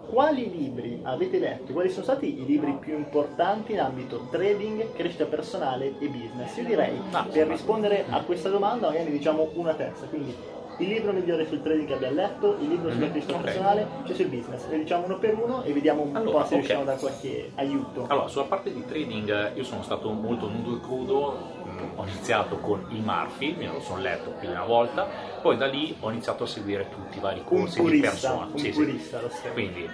quali 0.09 0.49
libri 0.49 0.99
avete 1.03 1.37
letto? 1.37 1.71
Quali 1.71 1.89
sono 1.89 2.03
stati 2.03 2.41
i 2.41 2.45
libri 2.45 2.71
più 2.79 2.95
importanti 2.97 3.73
in 3.73 3.79
ambito 3.79 4.27
trading, 4.31 4.93
crescita 4.93 5.25
personale 5.25 5.93
e 5.99 6.07
business? 6.07 6.57
Io 6.57 6.65
direi, 6.65 6.99
Ah, 7.11 7.25
per 7.31 7.45
rispondere 7.47 8.05
a 8.09 8.21
questa 8.23 8.49
domanda, 8.49 8.87
magari 8.87 9.05
ne 9.05 9.11
diciamo 9.11 9.51
una 9.53 9.75
terza, 9.75 10.05
quindi 10.07 10.35
il 10.79 10.87
libro 10.87 11.11
migliore 11.11 11.45
sul 11.47 11.61
trading 11.61 11.87
che 11.87 11.93
abbiamo 11.93 12.15
letto, 12.15 12.57
il 12.59 12.69
libro 12.69 12.91
sulla 12.91 13.05
Mhm, 13.05 13.11
crescita 13.11 13.35
ok. 13.35 13.43
personale, 13.43 13.87
cioè 14.05 14.15
sul 14.15 14.25
business. 14.27 14.65
Ne 14.69 14.77
diciamo 14.79 15.05
uno 15.05 15.17
per 15.17 15.33
uno 15.35 15.63
e 15.63 15.73
vediamo 15.73 16.01
un 16.03 16.15
Allora, 16.15 16.39
po' 16.39 16.45
se 16.45 16.53
ok. 16.53 16.59
riusciamo 16.59 16.81
a 16.81 16.85
dare 16.85 16.99
qualche 16.99 17.51
aiuto. 17.55 18.05
Allora, 18.07 18.27
sulla 18.27 18.45
parte 18.45 18.71
di 18.73 18.85
trading 18.85 19.51
io 19.55 19.63
sono 19.63 19.81
stato 19.83 20.09
molto 20.11 20.47
nudo 20.47 20.75
e 20.77 20.79
crudo, 20.81 21.37
mm, 21.67 21.97
ho 21.97 22.03
iniziato 22.03 22.57
con 22.57 22.85
il 22.89 23.01
Murphy, 23.01 23.55
me 23.57 23.67
lo 23.67 23.79
sono 23.81 23.99
letto 24.01 24.31
più 24.31 24.47
di 24.47 24.53
una 24.53 24.65
volta, 24.65 25.07
poi 25.41 25.57
da 25.57 25.67
lì 25.67 25.95
ho 25.99 26.09
iniziato 26.11 26.43
a 26.43 26.47
seguire 26.47 26.87
tutti 26.89 27.17
i 27.17 27.21
vari 27.21 27.39
un 27.39 27.45
corsi 27.45 27.79
di 27.79 27.85
purista, 27.85 28.09
persona. 28.09 28.47
un 28.51 28.59
Sì, 28.59 28.71
sì. 28.71 28.71
purista 28.71 29.21
lo 29.21 29.29
stesso. 29.29 29.53
Quindi 29.53 29.89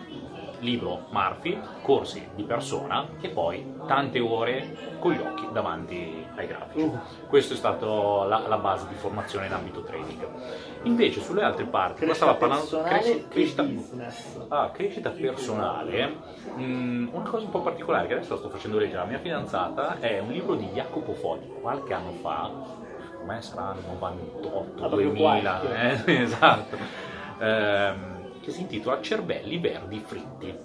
libro 0.60 1.06
Murphy, 1.10 1.60
corsi 1.82 2.28
di 2.36 2.44
persona 2.44 3.08
e 3.22 3.30
poi 3.30 3.74
tante 3.88 4.20
ore 4.20 4.96
con 5.00 5.12
gli 5.14 5.20
occhi 5.20 5.48
davanti 5.52 6.26
ai 6.36 6.48
grafici. 6.48 6.86
Uh. 6.86 7.00
Questa 7.28 7.54
è 7.54 7.58
stata 7.58 7.86
la, 7.86 8.44
la 8.48 8.58
base 8.58 8.88
di 8.90 8.96
formazione 8.96 9.46
in 9.48 9.54
ambito 9.54 9.82
trading. 9.84 10.28
Invece 10.84 11.22
sulle 11.22 11.44
altre 11.44 11.66
parti, 11.66 12.06
Crescita 12.06 12.16
stava 12.16 12.34
parlando 12.36 12.86
e 12.86 13.26
crescita. 13.30 13.66
Ah, 14.50 14.70
crescita 14.72 15.10
personale, 15.10 16.16
mm, 16.58 17.08
una 17.12 17.30
cosa 17.30 17.46
un 17.46 17.52
po' 17.52 17.62
particolare 17.62 18.08
che 18.08 18.14
adesso 18.16 18.38
sto 18.38 18.50
facendo 18.50 18.78
leggere 18.78 19.00
alla 19.00 19.10
mia 19.10 19.20
fidanzata 19.20 20.00
è 20.00 20.20
un 20.20 20.32
libro 20.32 20.56
di 20.56 20.66
Jacopo 20.74 21.14
Foggi, 21.14 21.48
qualche 21.62 21.94
anno 21.94 22.12
fa, 22.22 22.52
come 23.20 23.42
sarà 23.42 23.74
98, 23.88 24.84
Ah, 24.84 24.88
proprio 24.88 25.10
2000, 25.10 25.60
qualche. 25.60 26.06
eh, 26.14 26.22
esatto, 26.22 26.78
ehm, 27.40 28.15
che 28.46 28.52
si 28.52 28.62
intitola 28.62 29.02
Cervelli 29.02 29.58
Verdi 29.58 30.00
Fritti. 30.06 30.56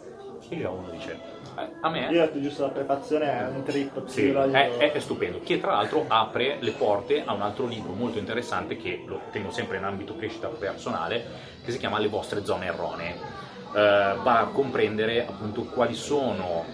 E 0.48 0.58
già 0.58 0.68
uno 0.70 0.90
dice, 0.90 1.18
eh, 1.58 1.68
a 1.80 1.88
me 1.90 2.08
Io 2.10 2.22
ho 2.22 2.26
detto 2.26 2.40
giusto 2.40 2.62
la 2.62 2.70
prefazione, 2.70 3.26
è 3.26 3.46
un 3.46 3.62
trip 3.62 4.06
sì, 4.06 4.30
è, 4.30 4.76
è- 4.76 4.92
è 4.92 4.98
stupendo, 4.98 5.40
che 5.42 5.60
tra 5.60 5.72
l'altro 5.72 6.04
apre 6.08 6.56
le 6.60 6.72
porte 6.72 7.22
a 7.24 7.32
un 7.32 7.42
altro 7.42 7.66
libro 7.66 7.92
molto 7.92 8.18
interessante 8.18 8.76
che 8.76 9.04
lo 9.06 9.20
tengo 9.30 9.50
sempre 9.50 9.76
in 9.78 9.84
ambito 9.84 10.16
crescita 10.16 10.48
personale, 10.48 11.24
che 11.64 11.70
si 11.72 11.78
chiama 11.78 11.98
Le 11.98 12.08
vostre 12.08 12.44
zone 12.44 12.66
erronee. 12.66 13.10
Eh, 13.12 14.16
va 14.22 14.40
a 14.40 14.44
comprendere 14.46 15.26
appunto 15.26 15.62
quali 15.64 15.94
sono 15.94 16.64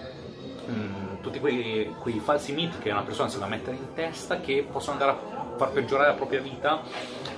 mh, 0.65 1.21
tutti 1.21 1.39
quei, 1.39 1.93
quei 1.99 2.19
falsi 2.19 2.53
miti 2.53 2.77
che 2.79 2.89
una 2.89 3.03
persona 3.03 3.29
si 3.29 3.37
va 3.37 3.45
a 3.45 3.49
mettere 3.49 3.75
in 3.75 3.93
testa 3.93 4.39
che 4.39 4.65
possono 4.69 4.93
andare 4.93 5.11
a 5.11 5.45
far 5.57 5.71
peggiorare 5.71 6.09
la 6.09 6.15
propria 6.15 6.39
vita 6.41 6.81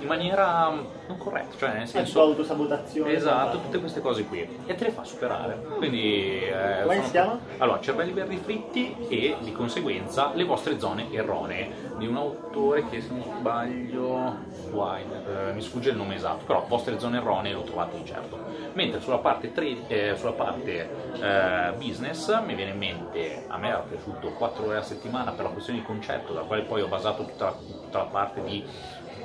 in 0.01 0.07
maniera 0.07 0.69
non 0.69 1.17
corretta, 1.17 1.57
cioè 1.57 1.73
nel 1.73 1.87
senso... 1.87 2.21
autosabotazione. 2.21 3.11
Esatto, 3.11 3.59
tutte 3.59 3.79
queste 3.79 3.99
cose 3.99 4.23
qui 4.25 4.47
e 4.65 4.75
te 4.75 4.85
le 4.85 4.91
fa 4.91 5.03
superare. 5.03 5.61
Quindi 5.77 6.41
eh, 6.45 6.81
Come 6.83 6.93
sono- 6.95 7.05
si 7.05 7.11
chiama? 7.11 7.39
Allora, 7.57 7.79
cervelli 7.81 8.11
verdi 8.13 8.37
fritti 8.37 8.95
e 9.09 9.35
di 9.41 9.51
conseguenza 9.51 10.31
le 10.33 10.43
vostre 10.45 10.79
zone 10.79 11.11
erronee 11.11 11.87
di 11.97 12.07
un 12.07 12.15
autore 12.15 12.87
che 12.89 13.01
se 13.01 13.09
non 13.09 13.23
sbaglio 13.39 14.35
Wine, 14.71 15.49
eh, 15.49 15.53
mi 15.53 15.61
sfugge 15.61 15.89
il 15.89 15.97
nome 15.97 16.15
esatto, 16.15 16.45
però 16.45 16.63
vostre 16.67 16.97
zone 16.99 17.17
erronee 17.17 17.51
lo 17.53 17.63
trovate 17.63 17.97
di 17.97 18.05
certo. 18.05 18.37
Mentre 18.73 19.01
sulla 19.01 19.17
parte, 19.17 19.51
tre- 19.51 19.87
eh, 19.87 20.15
sulla 20.15 20.31
parte 20.31 20.89
eh, 21.19 21.73
business 21.77 22.39
mi 22.45 22.53
viene 22.55 22.71
in 22.71 22.77
mente, 22.77 23.43
a 23.47 23.57
me 23.57 23.67
era 23.69 23.79
piaciuto 23.79 24.29
4 24.31 24.65
ore 24.65 24.77
a 24.77 24.81
settimana 24.83 25.31
per 25.31 25.45
la 25.45 25.51
questione 25.51 25.79
di 25.79 25.85
concetto, 25.85 26.31
dal 26.33 26.45
quale 26.45 26.61
poi 26.61 26.81
ho 26.81 26.87
basato 26.87 27.25
tutta 27.25 27.45
la, 27.45 27.55
tutta 27.89 27.97
la 27.97 28.05
parte 28.05 28.43
di 28.43 28.63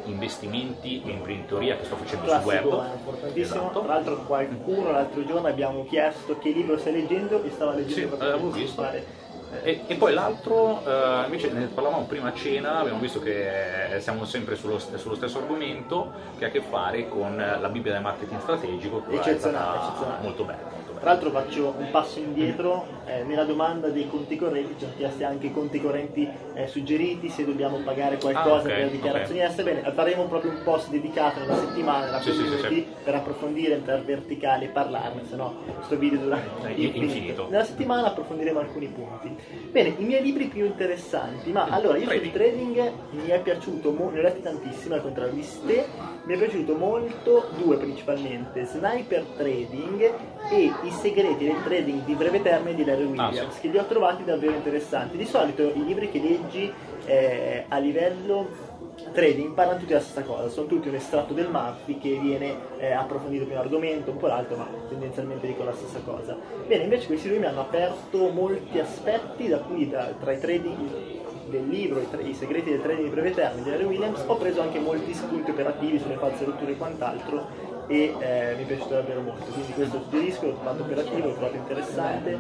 investimenti 0.07 1.03
e 1.05 1.11
imprenditoria 1.11 1.77
che 1.77 1.85
sto 1.85 1.97
facendo 1.97 2.27
sul 2.27 2.41
Classico, 2.41 2.69
web. 2.69 2.85
è 2.85 2.95
importantissimo. 2.95 3.61
Esatto. 3.61 3.81
Tra 3.81 3.95
l'altro 3.95 4.17
qualcuno 4.25 4.91
l'altro 4.91 5.25
giorno 5.25 5.49
abbiamo 5.49 5.85
chiesto 5.85 6.39
che 6.39 6.51
libro 6.51 6.79
stai 6.79 6.93
leggendo 6.93 7.43
e 7.43 7.51
stava 7.51 7.75
leggendo 7.75 8.17
Sì, 8.17 8.23
l'avevo 8.23 8.51
visto. 8.51 8.87
E, 9.63 9.85
e 9.87 9.95
poi 9.95 10.13
l'altro, 10.13 10.83
eh, 10.85 11.25
invece 11.27 11.53
ne 11.53 11.67
parlavamo 11.67 12.07
prima 12.07 12.29
a 12.29 12.35
cena, 12.35 12.79
abbiamo 12.81 12.99
visto 12.99 13.21
che 13.21 13.99
siamo 14.01 14.25
sempre 14.25 14.57
sullo, 14.57 14.81
sullo 14.81 15.15
stesso 15.15 15.39
argomento, 15.39 16.13
che 16.39 16.47
ha 16.47 16.49
a 16.49 16.51
che 16.51 16.61
fare 16.61 17.09
con 17.09 17.37
la 17.37 17.69
Bibbia 17.69 17.93
del 17.93 18.03
marketing 18.03 18.41
strategico, 18.41 19.05
che 19.09 19.21
è 19.21 19.39
stata 19.39 19.93
eccezionale. 19.93 20.23
molto 20.23 20.45
bella. 20.45 20.84
Tra 21.01 21.11
l'altro 21.13 21.31
faccio 21.31 21.75
un 21.77 21.91
passo 21.91 22.19
indietro, 22.19 22.87
eh, 23.05 23.23
nella 23.25 23.45
domanda 23.45 23.89
dei 23.89 24.09
conti 24.09 24.37
correnti 24.37 24.75
ci 24.79 24.85
hanno 24.85 24.95
chiesti 24.97 25.25
anche 25.25 25.47
i 25.47 25.53
conti 25.53 25.81
correnti 25.81 26.27
eh, 26.55 26.67
suggeriti, 26.67 27.29
se 27.29 27.45
dobbiamo 27.45 27.79
pagare 27.85 28.17
qualcosa 28.19 28.69
Ah, 28.69 28.73
ok, 28.73 28.75
per 28.75 28.91
dichiarazioni 28.91 29.41
estere, 29.41 29.75
bene, 29.75 29.93
faremo 29.93 30.25
proprio 30.25 30.51
un 30.53 30.63
post 30.65 30.89
dedicato 30.91 31.41
nella 31.41 31.57
settimana, 31.57 32.07
nella 32.07 32.21
Sì, 32.21 32.31
sì, 32.33 32.37
sì, 32.39 32.43
community, 32.45 32.75
sì. 32.75 32.87
per 33.05 33.15
approfondire 33.17 33.77
per 33.77 34.03
verticali 34.03 34.65
e 34.65 34.69
parlarne, 34.69 35.23
se 35.29 35.37
no 35.37 35.55
questo 35.77 35.99
video 35.99 36.19
dura 36.21 36.37
È 36.63 36.69
infinito. 36.71 37.03
infinito. 37.05 37.47
Nella 37.51 37.65
settimana 37.65 38.07
approfondiremo 38.07 38.59
alcuni 38.61 38.87
punti. 38.87 39.37
Bene, 39.71 39.95
i 39.99 40.05
miei 40.05 40.23
libri 40.23 40.47
più 40.47 40.65
interessanti, 40.65 41.53
ma 41.53 41.65
allora 41.65 41.99
io 41.99 42.09
sul 42.09 42.33
trading 42.33 42.93
mi 43.11 43.27
è 43.27 43.41
piaciuto, 43.41 43.91
mo- 43.93 44.11
ne 44.11 44.21
ho 44.21 44.23
letti 44.23 44.41
tantissimi 44.43 44.95
al 44.95 45.03
contrario 45.03 45.33
di 45.35 45.43
ste, 45.43 45.87
mi 46.25 46.35
è 46.35 46.39
piaciuto 46.39 46.75
molto 46.77 47.49
due 47.59 47.77
principalmente, 47.77 48.65
Sniper 48.65 49.25
Trading 49.37 50.13
e 50.51 50.63
i 50.83 50.91
segreti 50.95 51.45
del 51.45 51.63
trading 51.63 52.05
di 52.05 52.15
breve 52.15 52.41
termine 52.43 52.75
di 52.75 52.85
Larry 52.85 53.05
Ah, 53.17 53.27
Williams, 53.29 53.55
sì. 53.55 53.61
che 53.61 53.69
li 53.69 53.79
ho 53.79 53.85
trovati 53.85 54.25
davvero 54.25 54.53
interessanti. 54.55 55.17
Di 55.17 55.27
solito 55.27 55.63
i 55.63 55.85
libri 55.85 56.11
che 56.11 56.21
leggi 56.21 56.73
eh, 57.07 57.65
a 57.69 57.79
livello 57.79 58.73
trading 59.13 59.53
parlano 59.55 59.79
tutti 59.79 59.91
della 59.93 60.01
stessa 60.05 60.23
cosa, 60.23 60.49
sono 60.49 60.67
tutti 60.67 60.89
un 60.89 60.95
estratto 60.95 61.35
del 61.35 61.49
Murphy 61.51 61.99
che 61.99 62.17
viene 62.21 62.55
eh, 62.79 62.93
approfondito 62.93 63.45
più 63.45 63.55
un 63.55 63.61
argomento, 63.61 64.11
un 64.13 64.17
po' 64.17 64.29
l'altro, 64.29 64.57
ma 64.57 64.67
tendenzialmente 64.89 65.47
dicono 65.47 65.71
la 65.71 65.77
stessa 65.77 65.99
cosa. 66.05 66.37
Bene, 66.67 66.85
invece 66.85 67.07
questi 67.07 67.29
due 67.29 67.39
mi 67.39 67.47
hanno 67.47 67.61
aperto 67.61 68.29
molti 68.31 68.79
aspetti 68.79 69.49
da 69.49 69.59
cui 69.59 69.89
da- 69.91 70.13
tra 70.21 70.33
i 70.33 70.39
trading 70.41 71.13
del 71.51 71.69
libro 71.69 72.01
I, 72.01 72.09
tre- 72.11 72.23
I 72.23 72.35
segreti 72.35 72.71
del 72.71 72.81
trading 72.83 73.05
di 73.09 73.11
breve 73.15 73.33
termine 73.33 73.63
di 73.65 73.71
Larry 73.71 73.85
Williams 73.85 74.25
ho 74.27 74.37
preso 74.37 74.63
anche 74.63 74.79
molti 74.79 75.13
spunti 75.13 75.51
operativi 75.51 75.99
sulle 75.99 76.17
false 76.17 76.45
rotture 76.45 76.73
e 76.73 76.77
quant'altro 76.77 77.47
e 77.87 78.15
eh, 78.19 78.55
mi 78.57 78.63
è 78.63 78.67
piaciuto 78.67 78.95
davvero 78.95 79.21
molto 79.21 79.45
quindi 79.53 79.73
questo 79.73 80.01
suggerisco, 80.03 80.47
l'ho 80.47 80.55
trovato 80.55 80.83
operativo, 80.83 81.27
l'ho 81.29 81.33
trovato 81.35 81.57
interessante 81.57 82.39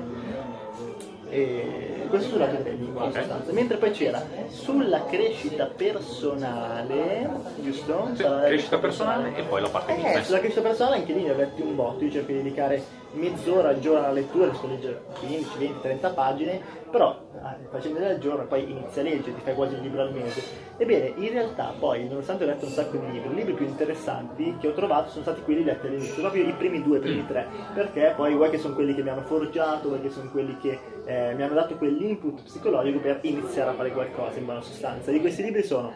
e 1.30 2.04
questo 2.08 2.28
sul 2.30 2.38
lato 2.38 2.56
trading 2.62 3.02
in 3.02 3.12
sostanza 3.12 3.52
mentre 3.52 3.76
poi 3.78 3.90
c'era 3.90 4.22
sulla 4.50 5.04
crescita 5.06 5.66
personale 5.66 7.28
giusto? 7.60 8.08
Sì, 8.14 8.22
Sulla 8.22 8.42
crescita 8.44 8.78
personale 8.78 9.36
e 9.36 9.42
poi 9.42 9.60
la 9.60 9.68
parte 9.68 9.92
eh, 9.92 9.96
business. 9.96 10.26
sulla 10.26 10.38
crescita 10.38 10.62
personale 10.62 10.96
anche 10.96 11.12
lì 11.12 11.22
ne 11.24 11.30
avverti 11.30 11.62
un 11.62 11.74
botto, 11.74 12.04
io 12.04 12.10
cerco 12.10 12.28
di 12.28 12.34
dedicare 12.34 12.82
mezz'ora 13.14 13.68
al 13.68 13.80
giorno 13.80 14.04
alla 14.04 14.12
lettura, 14.12 14.46
riesco 14.46 14.66
a 14.66 14.68
leggere 14.68 15.02
15, 15.18 15.58
20, 15.58 15.80
30 15.80 16.10
pagine, 16.10 16.60
però 16.90 17.18
ah, 17.42 17.56
facendole 17.70 18.10
al 18.10 18.18
giorno 18.18 18.46
poi 18.46 18.70
inizi 18.70 19.00
a 19.00 19.02
leggere, 19.02 19.34
ti 19.34 19.40
fai 19.42 19.54
quasi 19.54 19.74
un 19.74 19.80
libro 19.80 20.02
al 20.02 20.12
mese. 20.12 20.42
Ebbene, 20.76 21.14
in 21.16 21.30
realtà 21.30 21.72
poi, 21.78 22.06
nonostante 22.08 22.44
ho 22.44 22.46
letto 22.46 22.66
un 22.66 22.72
sacco 22.72 22.96
di 22.96 23.10
libri, 23.10 23.30
i 23.30 23.34
libri 23.34 23.52
più 23.54 23.66
interessanti 23.66 24.56
che 24.60 24.68
ho 24.68 24.72
trovato 24.72 25.10
sono 25.10 25.22
stati 25.22 25.42
quelli 25.42 25.64
letti 25.64 25.86
all'inizio, 25.86 26.20
proprio 26.20 26.46
i 26.46 26.52
primi 26.52 26.82
due, 26.82 26.98
i 26.98 27.00
primi 27.00 27.26
tre, 27.28 27.46
perché 27.74 28.12
poi 28.16 28.34
vuoi 28.34 28.50
che 28.50 28.58
sono 28.58 28.74
quelli 28.74 28.94
che 28.94 29.02
mi 29.02 29.08
hanno 29.08 29.22
forgiato, 29.22 29.88
vuoi 29.88 30.00
che 30.00 30.10
sono 30.10 30.30
quelli 30.30 30.56
che 30.58 30.78
eh, 31.06 31.34
mi 31.34 31.42
hanno 31.42 31.54
dato 31.54 31.76
quell'input 31.76 32.42
psicologico 32.42 32.98
per 32.98 33.18
iniziare 33.22 33.70
a 33.70 33.74
fare 33.74 33.90
qualcosa 33.92 34.38
in 34.38 34.44
buona 34.44 34.60
sostanza. 34.60 35.10
Di 35.10 35.20
questi 35.20 35.42
libri 35.42 35.62
sono 35.62 35.92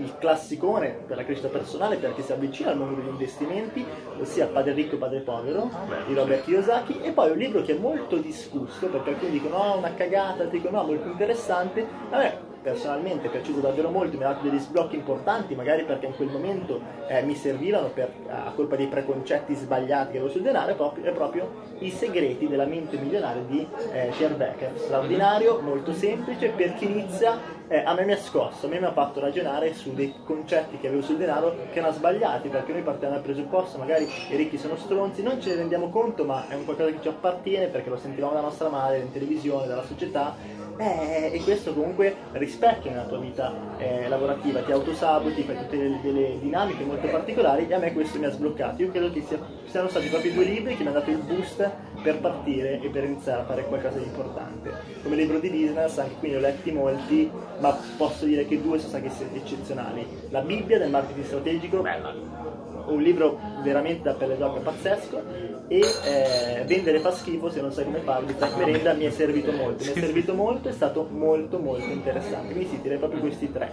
il 0.00 0.16
classicone 0.18 0.98
per 1.06 1.16
la 1.16 1.24
crescita 1.24 1.48
personale 1.48 1.96
perché 1.96 2.22
si 2.22 2.32
avvicina 2.32 2.70
al 2.70 2.78
mondo 2.78 2.94
degli 2.94 3.08
investimenti, 3.08 3.84
ossia 4.18 4.46
Padre 4.46 4.72
ricco, 4.72 4.96
Padre 4.96 5.20
povero 5.20 5.70
Beh, 5.88 6.06
di 6.06 6.14
Robert 6.14 6.44
Kiyosaki 6.44 7.00
e 7.02 7.12
poi 7.12 7.30
un 7.30 7.38
libro 7.38 7.62
che 7.62 7.76
è 7.76 7.78
molto 7.78 8.16
discusso 8.16 8.86
perché 8.86 9.10
alcuni 9.10 9.32
dicono 9.32 9.58
no, 9.62 9.76
una 9.76 9.94
cagata, 9.94 10.42
altri 10.42 10.58
dicono 10.58 10.80
no, 10.80 10.86
molto 10.86 11.08
interessante. 11.08 11.86
Me 12.10 12.49
personalmente 12.62 13.26
è 13.26 13.30
piaciuto 13.30 13.60
davvero 13.60 13.90
molto, 13.90 14.16
mi 14.16 14.24
ha 14.24 14.28
dato 14.28 14.48
degli 14.48 14.58
sblocchi 14.58 14.96
importanti, 14.96 15.54
magari 15.54 15.84
perché 15.84 16.06
in 16.06 16.16
quel 16.16 16.28
momento 16.28 16.80
eh, 17.08 17.22
mi 17.22 17.34
servivano 17.34 17.88
per, 17.88 18.12
a 18.28 18.52
colpa 18.54 18.76
dei 18.76 18.86
preconcetti 18.86 19.54
sbagliati 19.54 20.12
che 20.12 20.18
avevo 20.18 20.30
sul 20.30 20.42
denaro, 20.42 20.72
è 20.72 20.74
proprio, 20.74 21.04
è 21.04 21.12
proprio 21.12 21.50
I 21.78 21.90
segreti 21.90 22.48
della 22.48 22.66
mente 22.66 22.98
milionaria 22.98 23.42
di 23.42 23.66
eh, 23.92 24.12
Pierre 24.16 24.34
Becker. 24.34 24.72
Straordinario, 24.76 25.60
molto 25.60 25.92
semplice, 25.92 26.48
per 26.48 26.74
chi 26.74 26.84
inizia 26.84 27.58
eh, 27.68 27.82
a 27.84 27.94
me 27.94 28.04
mi 28.04 28.12
ha 28.12 28.18
scosso, 28.18 28.66
a 28.66 28.68
me 28.68 28.80
mi 28.80 28.86
ha 28.86 28.92
fatto 28.92 29.20
ragionare 29.20 29.72
su 29.74 29.94
dei 29.94 30.12
concetti 30.24 30.78
che 30.78 30.88
avevo 30.88 31.02
sul 31.02 31.16
denaro 31.16 31.54
che 31.72 31.78
erano 31.78 31.94
sbagliati, 31.94 32.48
perché 32.48 32.72
noi 32.72 32.82
partiamo 32.82 33.14
dal 33.14 33.22
presupposto, 33.22 33.78
magari 33.78 34.08
i 34.30 34.36
ricchi 34.36 34.58
sono 34.58 34.76
stronzi, 34.76 35.22
non 35.22 35.40
ce 35.40 35.50
ne 35.50 35.56
rendiamo 35.56 35.88
conto, 35.88 36.24
ma 36.24 36.48
è 36.48 36.54
un 36.54 36.64
qualcosa 36.64 36.90
che 36.90 36.98
ci 37.00 37.08
appartiene 37.08 37.66
perché 37.66 37.88
lo 37.88 37.96
sentivamo 37.96 38.34
da 38.34 38.40
nostra 38.40 38.68
madre, 38.68 38.98
in 38.98 39.12
televisione, 39.12 39.66
dalla 39.66 39.84
società. 39.84 40.58
Eh, 40.76 41.32
e 41.34 41.42
questo 41.42 41.74
comunque 41.74 42.14
rispecchia 42.50 42.90
nella 42.90 43.04
tua 43.04 43.18
vita 43.18 43.54
eh, 43.78 44.08
lavorativa, 44.08 44.60
ti 44.62 44.72
autosaboti, 44.72 45.42
fai 45.44 45.56
tutte 45.56 45.78
delle, 45.78 46.00
delle 46.02 46.38
dinamiche 46.40 46.82
molto 46.84 47.06
particolari 47.06 47.68
e 47.68 47.74
a 47.74 47.78
me 47.78 47.92
questo 47.92 48.18
mi 48.18 48.24
ha 48.26 48.30
sbloccato. 48.30 48.82
Io 48.82 48.90
credo 48.90 49.12
che 49.12 49.22
sia- 49.22 49.38
siano 49.66 49.88
stati 49.88 50.08
proprio 50.08 50.32
due 50.32 50.44
libri 50.44 50.76
che 50.76 50.82
mi 50.82 50.88
hanno 50.88 50.98
dato 50.98 51.10
il 51.10 51.18
boost 51.18 51.70
per 52.02 52.18
partire 52.18 52.80
e 52.80 52.88
per 52.88 53.04
iniziare 53.04 53.42
a 53.42 53.44
fare 53.44 53.64
qualcosa 53.66 53.98
di 53.98 54.04
importante. 54.04 54.72
Come 55.02 55.14
libro 55.14 55.38
di 55.38 55.48
business, 55.48 55.98
anche 55.98 56.14
qui 56.18 56.30
ne 56.30 56.36
ho 56.36 56.40
letti 56.40 56.72
molti, 56.72 57.30
ma 57.60 57.78
posso 57.96 58.24
dire 58.24 58.44
che 58.46 58.60
due 58.60 58.78
sono 58.78 58.98
stati 58.98 59.24
eccezionali. 59.34 60.06
La 60.30 60.40
Bibbia 60.40 60.78
del 60.78 60.90
marketing 60.90 61.24
strategico, 61.24 61.80
Bella. 61.80 62.69
Un 62.86 63.02
libro 63.02 63.38
veramente 63.62 64.02
da 64.02 64.14
pelle 64.14 64.36
d'oca 64.36 64.60
pazzesco. 64.60 65.22
E 65.68 65.78
eh, 65.78 66.64
vendere 66.64 66.98
fa 66.98 67.12
schifo 67.12 67.48
se 67.48 67.60
non 67.60 67.70
sai 67.70 67.84
come 67.84 68.00
farlo 68.00 68.28
Frank 68.28 68.56
Merenda 68.56 68.92
mi 68.92 69.04
è 69.04 69.10
servito 69.10 69.52
molto 69.52 69.84
mi 69.84 69.90
è 69.90 69.94
servito 69.94 70.34
molto 70.34 70.68
è 70.68 70.72
stato 70.72 71.06
molto 71.10 71.58
molto 71.58 71.86
interessante. 71.86 72.54
Quindi 72.54 72.70
sì 72.70 72.80
direi 72.80 72.98
proprio 72.98 73.20
questi 73.20 73.52
tre. 73.52 73.72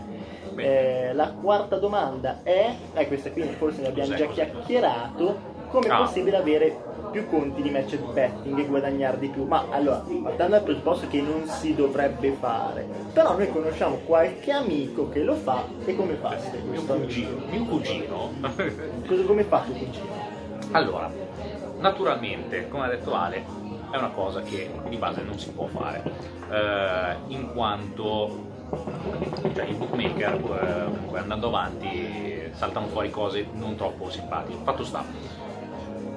Eh, 0.55 1.13
la 1.13 1.31
quarta 1.31 1.77
domanda 1.77 2.41
è 2.43 2.75
eh, 2.93 3.07
questa 3.07 3.31
qui 3.31 3.43
forse 3.57 3.81
ne 3.81 3.87
abbiamo 3.87 4.13
già 4.15 4.27
chiacchierato 4.27 5.56
come 5.69 5.87
è 5.87 5.91
Ah. 5.91 5.97
possibile 5.97 6.37
avere 6.37 6.77
più 7.11 7.27
conti 7.29 7.61
di 7.61 7.69
match 7.69 7.97
betting 7.97 8.59
e 8.59 8.65
guadagnare 8.65 9.17
di 9.19 9.29
più 9.29 9.45
ma 9.45 9.65
allora 9.71 10.03
partendo 10.23 10.51
dal 10.55 10.63
presupposto 10.63 11.07
che 11.07 11.21
non 11.21 11.45
si 11.47 11.73
dovrebbe 11.73 12.31
fare 12.33 12.85
però 13.13 13.37
noi 13.37 13.49
conosciamo 13.49 13.95
qualche 14.05 14.51
amico 14.51 15.09
che 15.09 15.23
lo 15.23 15.35
fa 15.35 15.63
e 15.85 15.95
come 15.95 16.15
fa 16.15 16.35
Mio 16.69 16.81
cugino. 16.83 17.29
Mio 17.49 17.63
cugino. 17.65 18.31
Cosa- 19.07 19.23
come 19.25 19.43
fa 19.43 19.61
tuo 19.61 19.73
cugino? 19.73 20.05
Allora, 20.71 21.09
naturalmente, 21.79 22.67
come 22.67 22.85
ha 22.85 22.89
detto 22.89 23.13
Ale, 23.13 23.43
è 23.89 23.95
una 23.97 24.09
cosa 24.09 24.41
che 24.41 24.69
di 24.89 24.97
base 24.97 25.21
non 25.23 25.39
si 25.39 25.49
può 25.51 25.65
fare, 25.67 26.03
eh, 26.51 27.15
in 27.33 27.51
quanto 27.53 28.45
cioè, 29.55 29.63
i 29.65 29.73
bookmaker 29.73 30.33
eh, 30.33 30.85
comunque 30.91 31.19
andando 31.19 31.47
avanti 31.47 32.49
saltano 32.51 32.87
fuori 32.87 33.09
cose 33.09 33.47
non 33.53 33.75
troppo 33.75 34.09
simpatiche. 34.09 34.57
Fatto 34.63 34.83
sta, 34.83 35.05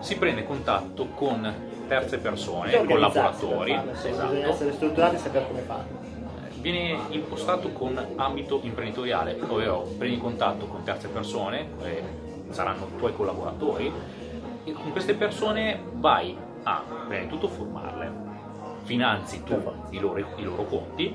si 0.01 0.17
prende 0.17 0.45
contatto 0.45 1.09
con 1.15 1.69
terze 1.87 2.19
persone, 2.19 2.77
organizzarsi 2.77 2.87
collaboratori, 2.87 3.75
farlo, 3.75 3.95
sì, 3.95 4.09
esatto. 4.09 4.29
bisogna 4.29 4.49
essere 4.49 4.73
strutturati 4.73 5.15
e 5.15 5.19
sapere 5.19 5.47
come 5.47 5.61
farlo. 5.61 5.99
viene 6.61 6.99
impostato 7.11 7.71
con 7.73 8.07
ambito 8.17 8.61
imprenditoriale, 8.63 9.39
ovvero 9.47 9.89
prendi 9.97 10.19
contatto 10.19 10.67
con 10.67 10.83
terze 10.83 11.09
persone, 11.09 11.69
eh, 11.83 12.03
saranno 12.51 12.89
tuoi 12.99 13.15
collaboratori, 13.15 13.93
e 14.65 14.73
con 14.73 14.93
queste 14.93 15.15
persone 15.15 15.81
vai 15.95 16.37
a 16.63 16.83
prima 17.07 17.23
di 17.23 17.29
tutto 17.29 17.49
formarle, 17.49 18.13
finanzi 18.85 19.43
tu 19.43 19.61
i 19.91 19.99
loro, 19.99 20.19
i 20.19 20.43
loro 20.43 20.65
conti 20.65 21.15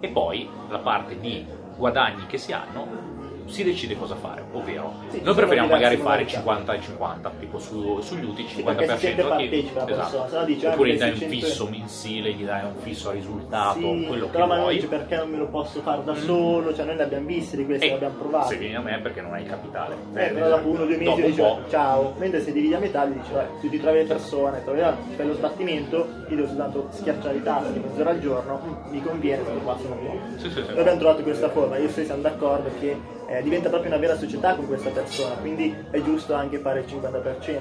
e 0.00 0.08
poi 0.08 0.48
la 0.68 0.78
parte 0.78 1.18
di 1.18 1.44
guadagni 1.76 2.26
che 2.26 2.38
si 2.38 2.52
hanno 2.52 3.16
si 3.48 3.64
decide 3.64 3.96
cosa 3.96 4.14
fare, 4.14 4.44
ovvero 4.52 4.92
Sì, 5.08 5.16
noi 5.16 5.20
sono 5.22 5.34
preferiamo 5.34 5.68
magari 5.68 5.96
fare 5.96 6.22
modalità. 6.24 6.36
50 6.38 6.72
e 6.74 6.80
50, 6.82 7.32
tipo 7.40 7.58
su- 7.58 8.00
sugli 8.00 8.24
utili 8.24 8.48
Sì, 8.48 8.62
perché 8.62 8.84
si 8.86 8.90
50% 8.92 8.98
sente 8.98 9.20
e- 9.20 9.24
partecipa 9.24 9.78
la 9.80 9.84
persona, 9.86 10.06
esatto. 10.08 10.28
se 10.30 10.36
no 10.38 10.44
dice, 10.44 10.66
ah, 10.66 10.72
oppure 10.72 10.92
gli 10.92 10.98
dai 10.98 11.08
un 11.12 11.18
dai 11.18 11.28
600 11.28 11.46
fisso 11.46 11.68
mensile, 11.68 12.32
gli 12.32 12.44
dai 12.44 12.64
un 12.64 12.74
fisso 12.82 13.10
risultato, 13.10 13.78
Sì, 13.80 14.04
quello 14.06 14.24
che 14.26 14.30
però 14.30 14.46
ma 14.46 14.54
non 14.54 14.62
vuoi. 14.64 14.74
dice 14.76 14.86
perché 14.86 15.16
non 15.16 15.30
me 15.30 15.36
lo 15.38 15.46
posso 15.48 15.80
fare 15.80 16.04
da 16.04 16.12
Mm. 16.12 16.16
solo, 16.16 16.74
cioè 16.74 16.84
noi 16.84 16.96
ne 16.96 17.02
abbiamo 17.02 17.26
visti 17.26 17.56
di 17.56 17.64
questi, 17.64 17.86
E 17.86 17.88
ne 17.88 17.94
abbiamo 17.96 18.14
provati. 18.14 18.48
Se 18.54 18.56
vieni 18.58 18.74
a 18.76 18.80
me 18.80 18.98
perché 19.00 19.20
non 19.20 19.32
hai 19.32 19.42
il 19.42 19.48
capitale. 19.48 19.94
Eh, 20.14 20.28
però 20.28 20.48
dopo 20.48 20.68
uno 20.68 20.82
o 20.82 20.86
due 20.86 20.96
mesi 20.96 21.22
dice 21.22 21.56
ciao, 21.70 22.14
mentre 22.18 22.40
se 22.42 22.52
dividi 22.52 22.74
a 22.74 22.78
metà 22.78 23.06
gli 23.06 23.12
dici 23.14 23.30
tu 23.60 23.68
ti 23.68 23.80
trovi 23.80 23.98
le 23.98 24.04
persone, 24.04 24.62
trovi 24.64 24.80
fai 25.16 25.26
lo 25.26 25.34
sbattimento, 25.34 25.96
io 26.28 26.36
devo 26.36 26.46
soltanto 26.48 26.88
schiacciare 26.90 27.36
i 27.36 27.42
tasti 27.42 27.78
mezz'ora 27.78 28.10
al 28.10 28.20
giorno, 28.20 28.84
mi 28.90 29.02
conviene, 29.02 29.42
questo 29.42 29.60
qua 29.62 29.76
sono 29.80 29.94
buono. 29.96 30.20
Sì, 30.36 30.48
sì, 30.50 30.54
sì. 30.54 30.60
Noi 30.68 30.78
abbiamo 30.80 30.98
trovato 30.98 31.22
questa 31.22 31.48
forma, 31.50 31.76
io 31.78 31.88
te 31.88 32.04
siamo 32.04 32.20
d'accordo 32.22 32.70
che 32.78 33.16
eh, 33.28 33.42
diventa 33.42 33.68
proprio 33.68 33.90
una 33.90 34.00
vera 34.00 34.16
società 34.16 34.54
con 34.54 34.66
questa 34.66 34.88
persona, 34.88 35.34
quindi 35.34 35.74
è 35.90 36.00
giusto 36.00 36.32
anche 36.32 36.58
fare 36.58 36.80
il 36.80 36.86
50%, 36.86 37.58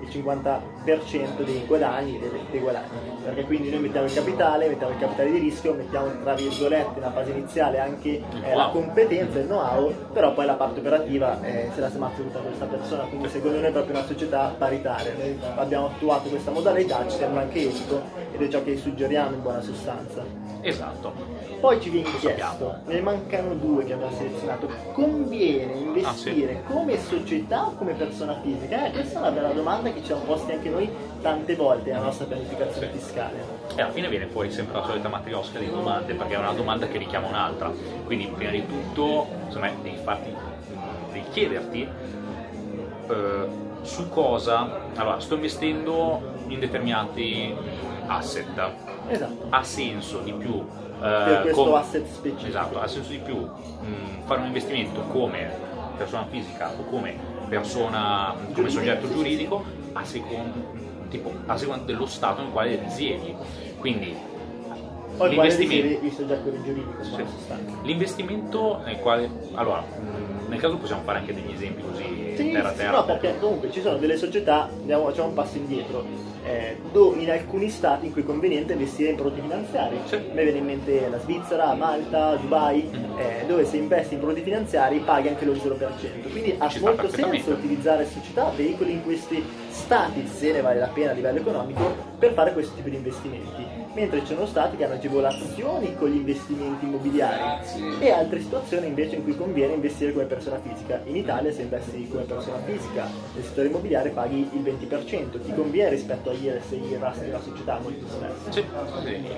il 0.00 0.08
50% 0.08 1.44
dei 1.44 1.64
guadagni, 1.66 2.18
dei, 2.18 2.30
dei 2.50 2.60
guadagni, 2.60 2.88
perché 3.22 3.44
quindi 3.44 3.70
noi 3.70 3.80
mettiamo 3.80 4.06
il 4.06 4.14
capitale, 4.14 4.68
mettiamo 4.68 4.92
il 4.94 4.98
capitale 4.98 5.30
di 5.30 5.38
rischio, 5.38 5.74
mettiamo 5.74 6.10
tra 6.22 6.34
virgolette 6.34 6.98
nella 6.98 7.12
fase 7.12 7.30
iniziale 7.30 7.78
anche 7.78 8.22
eh, 8.42 8.54
la 8.54 8.70
competenza, 8.72 9.38
il 9.38 9.46
know-how, 9.46 9.92
però 10.12 10.32
poi 10.32 10.46
la 10.46 10.54
parte 10.54 10.80
operativa 10.80 11.42
eh, 11.42 11.68
se 11.74 11.80
la 11.80 11.90
smazza 11.90 12.22
tutta 12.22 12.38
questa 12.38 12.64
persona, 12.64 13.02
quindi 13.02 13.28
secondo 13.28 13.58
noi 13.58 13.68
è 13.68 13.72
proprio 13.72 13.98
una 13.98 14.06
società 14.06 14.54
paritaria, 14.56 15.12
noi 15.12 15.38
abbiamo 15.56 15.86
attuato 15.88 16.30
questa 16.30 16.50
modalità, 16.50 17.06
ci 17.08 17.18
sembra 17.18 17.42
anche 17.42 17.60
etico 17.60 18.00
ed 18.32 18.40
è 18.40 18.48
ciò 18.48 18.62
che 18.62 18.78
suggeriamo 18.78 19.34
in 19.34 19.42
buona 19.42 19.60
sostanza. 19.60 20.24
Esatto. 20.62 21.12
Poi 21.60 21.80
ci 21.80 21.90
viene 21.90 22.08
chiesto, 22.18 22.78
ne 22.86 23.00
mancano 23.00 23.54
due 23.54 23.84
che 23.84 23.92
abbiamo 23.92 24.16
selezionato, 24.16 24.68
conviene 25.02 25.72
investire 25.72 26.52
ah, 26.52 26.66
sì. 26.66 26.72
come 26.72 26.98
società 26.98 27.66
o 27.66 27.74
come 27.74 27.94
persona 27.94 28.40
fisica? 28.40 28.86
Eh, 28.86 28.92
questa 28.92 29.18
è 29.18 29.20
una 29.20 29.30
bella 29.30 29.52
domanda 29.52 29.92
che 29.92 30.00
ci 30.00 30.06
siamo 30.06 30.22
posti 30.22 30.52
anche 30.52 30.68
noi 30.68 30.88
tante 31.20 31.56
volte 31.56 31.90
nella 31.90 32.04
nostra 32.04 32.26
pianificazione 32.26 32.90
sì. 32.92 32.98
fiscale. 32.98 33.44
E 33.74 33.82
alla 33.82 33.92
fine 33.92 34.08
viene 34.08 34.26
fuori 34.26 34.50
sempre 34.52 34.76
la 34.78 34.84
solita 34.84 35.08
matriosca 35.08 35.58
di 35.58 35.68
domande, 35.68 36.14
perché 36.14 36.34
è 36.34 36.38
una 36.38 36.52
domanda 36.52 36.86
che 36.86 36.98
richiama 36.98 37.28
un'altra. 37.28 37.72
Quindi 38.04 38.26
prima 38.34 38.50
di 38.50 38.64
tutto, 38.66 39.26
insomma, 39.46 39.70
devi, 39.82 39.96
farti, 39.96 40.34
devi 41.12 41.24
chiederti 41.30 41.88
eh, 43.12 43.48
su 43.82 44.08
cosa... 44.08 44.80
Allora, 44.96 45.20
sto 45.20 45.34
investendo 45.34 46.20
in 46.48 46.58
determinati 46.58 47.54
asset. 48.06 48.72
Esatto. 49.08 49.46
Ha 49.50 49.62
senso 49.62 50.18
di 50.18 50.32
più 50.32 50.64
per 50.98 51.38
eh, 51.38 51.40
questo 51.42 51.64
com- 51.64 51.74
asset 51.74 52.06
specifico. 52.06 52.48
Esatto, 52.48 52.80
ha 52.80 52.86
senso 52.86 53.10
di 53.10 53.18
più 53.18 53.36
mh, 53.36 54.24
fare 54.24 54.40
un 54.40 54.46
investimento 54.46 55.00
come 55.02 55.50
persona 55.96 56.26
fisica 56.30 56.70
o 56.70 56.84
come 56.84 57.14
persona, 57.48 58.34
come 58.54 58.70
soggetto 58.70 59.08
giuridico 59.12 59.64
a 59.92 60.04
seconda, 60.04 60.58
tipo, 61.08 61.32
a 61.46 61.56
seconda 61.56 61.84
dello 61.84 62.06
stato 62.06 62.42
nel 62.42 62.50
quale 62.50 62.76
risiedi. 62.76 63.34
Quindi 63.78 64.16
o 65.16 65.26
l'investimento, 65.26 66.04
il 66.04 66.12
soggetto 66.12 66.62
giuridico, 66.62 67.02
sì. 67.02 67.22
l'investimento 67.82 68.80
nel 68.84 68.98
quale 68.98 69.28
allora 69.54 69.84
nel 70.48 70.60
caso 70.60 70.76
possiamo 70.76 71.02
fare 71.02 71.18
anche 71.20 71.32
degli 71.32 71.50
esempi 71.50 71.82
così 71.82 72.34
sì, 72.36 72.50
terra 72.50 72.68
a 72.68 72.72
terra. 72.72 72.96
No, 72.98 73.04
perché 73.04 73.38
comunque 73.38 73.70
ci 73.70 73.80
sono 73.80 73.96
delle 73.96 74.16
società, 74.16 74.68
andiamo, 74.68 75.06
facciamo 75.06 75.28
un 75.28 75.34
passo 75.34 75.56
indietro, 75.56 76.04
eh, 76.44 76.76
in 76.92 77.30
alcuni 77.30 77.70
stati 77.70 78.06
in 78.06 78.12
cui 78.12 78.22
è 78.22 78.24
conveniente 78.24 78.72
investire 78.74 79.10
in 79.10 79.16
prodotti 79.16 79.40
finanziari. 79.40 79.96
Sì. 80.04 80.14
A 80.16 80.20
me 80.32 80.42
viene 80.42 80.58
in 80.58 80.64
mente 80.64 81.08
la 81.08 81.18
Svizzera, 81.20 81.72
Malta, 81.74 82.34
Dubai, 82.36 82.90
mm. 82.94 83.18
eh, 83.18 83.44
dove 83.46 83.64
se 83.64 83.76
investi 83.76 84.14
in 84.14 84.20
prodotti 84.20 84.42
finanziari 84.42 84.98
paghi 84.98 85.28
anche 85.28 85.44
lo 85.44 85.52
0%. 85.52 86.30
Quindi 86.30 86.54
ha 86.58 86.70
molto 86.80 87.08
senso 87.08 87.50
utilizzare 87.52 88.06
società, 88.06 88.50
veicoli 88.54 88.92
in 88.92 89.02
questi 89.04 89.42
stati, 89.70 90.26
se 90.26 90.52
ne 90.52 90.60
vale 90.60 90.80
la 90.80 90.88
pena 90.88 91.12
a 91.12 91.14
livello 91.14 91.38
economico, 91.38 91.94
per 92.18 92.32
fare 92.34 92.52
questo 92.52 92.74
tipo 92.74 92.88
di 92.88 92.96
investimenti 92.96 93.82
mentre 93.94 94.20
ci 94.20 94.34
sono 94.34 94.46
stati 94.46 94.76
che 94.76 94.84
hanno 94.84 94.98
agevolazioni 95.02 95.96
con 95.96 96.08
gli 96.08 96.16
investimenti 96.16 96.84
immobiliari. 96.84 97.66
E 97.98 98.10
altre 98.10 98.40
situazioni 98.40 98.86
invece 98.86 99.16
in 99.16 99.24
cui 99.24 99.36
conviene 99.36 99.74
investire 99.74 100.12
come 100.12 100.24
persona 100.26 100.60
fisica. 100.60 101.00
In 101.04 101.16
Italia 101.16 101.52
se 101.52 101.62
investi 101.62 102.08
come 102.08 102.22
persona 102.22 102.58
fisica. 102.58 103.08
Nel 103.34 103.44
settore 103.44 103.68
immobiliare 103.68 104.10
paghi 104.10 104.48
il 104.52 104.62
20%, 104.62 105.42
ti 105.42 105.52
conviene 105.54 105.90
rispetto 105.90 106.30
a 106.30 106.32
IRS 106.32 106.72
e 106.72 106.76
IRAS 106.76 107.18
della 107.18 107.40
società? 107.40 107.78
Molto 107.80 108.06
spesso. 108.06 108.52
Sì, 108.52 108.64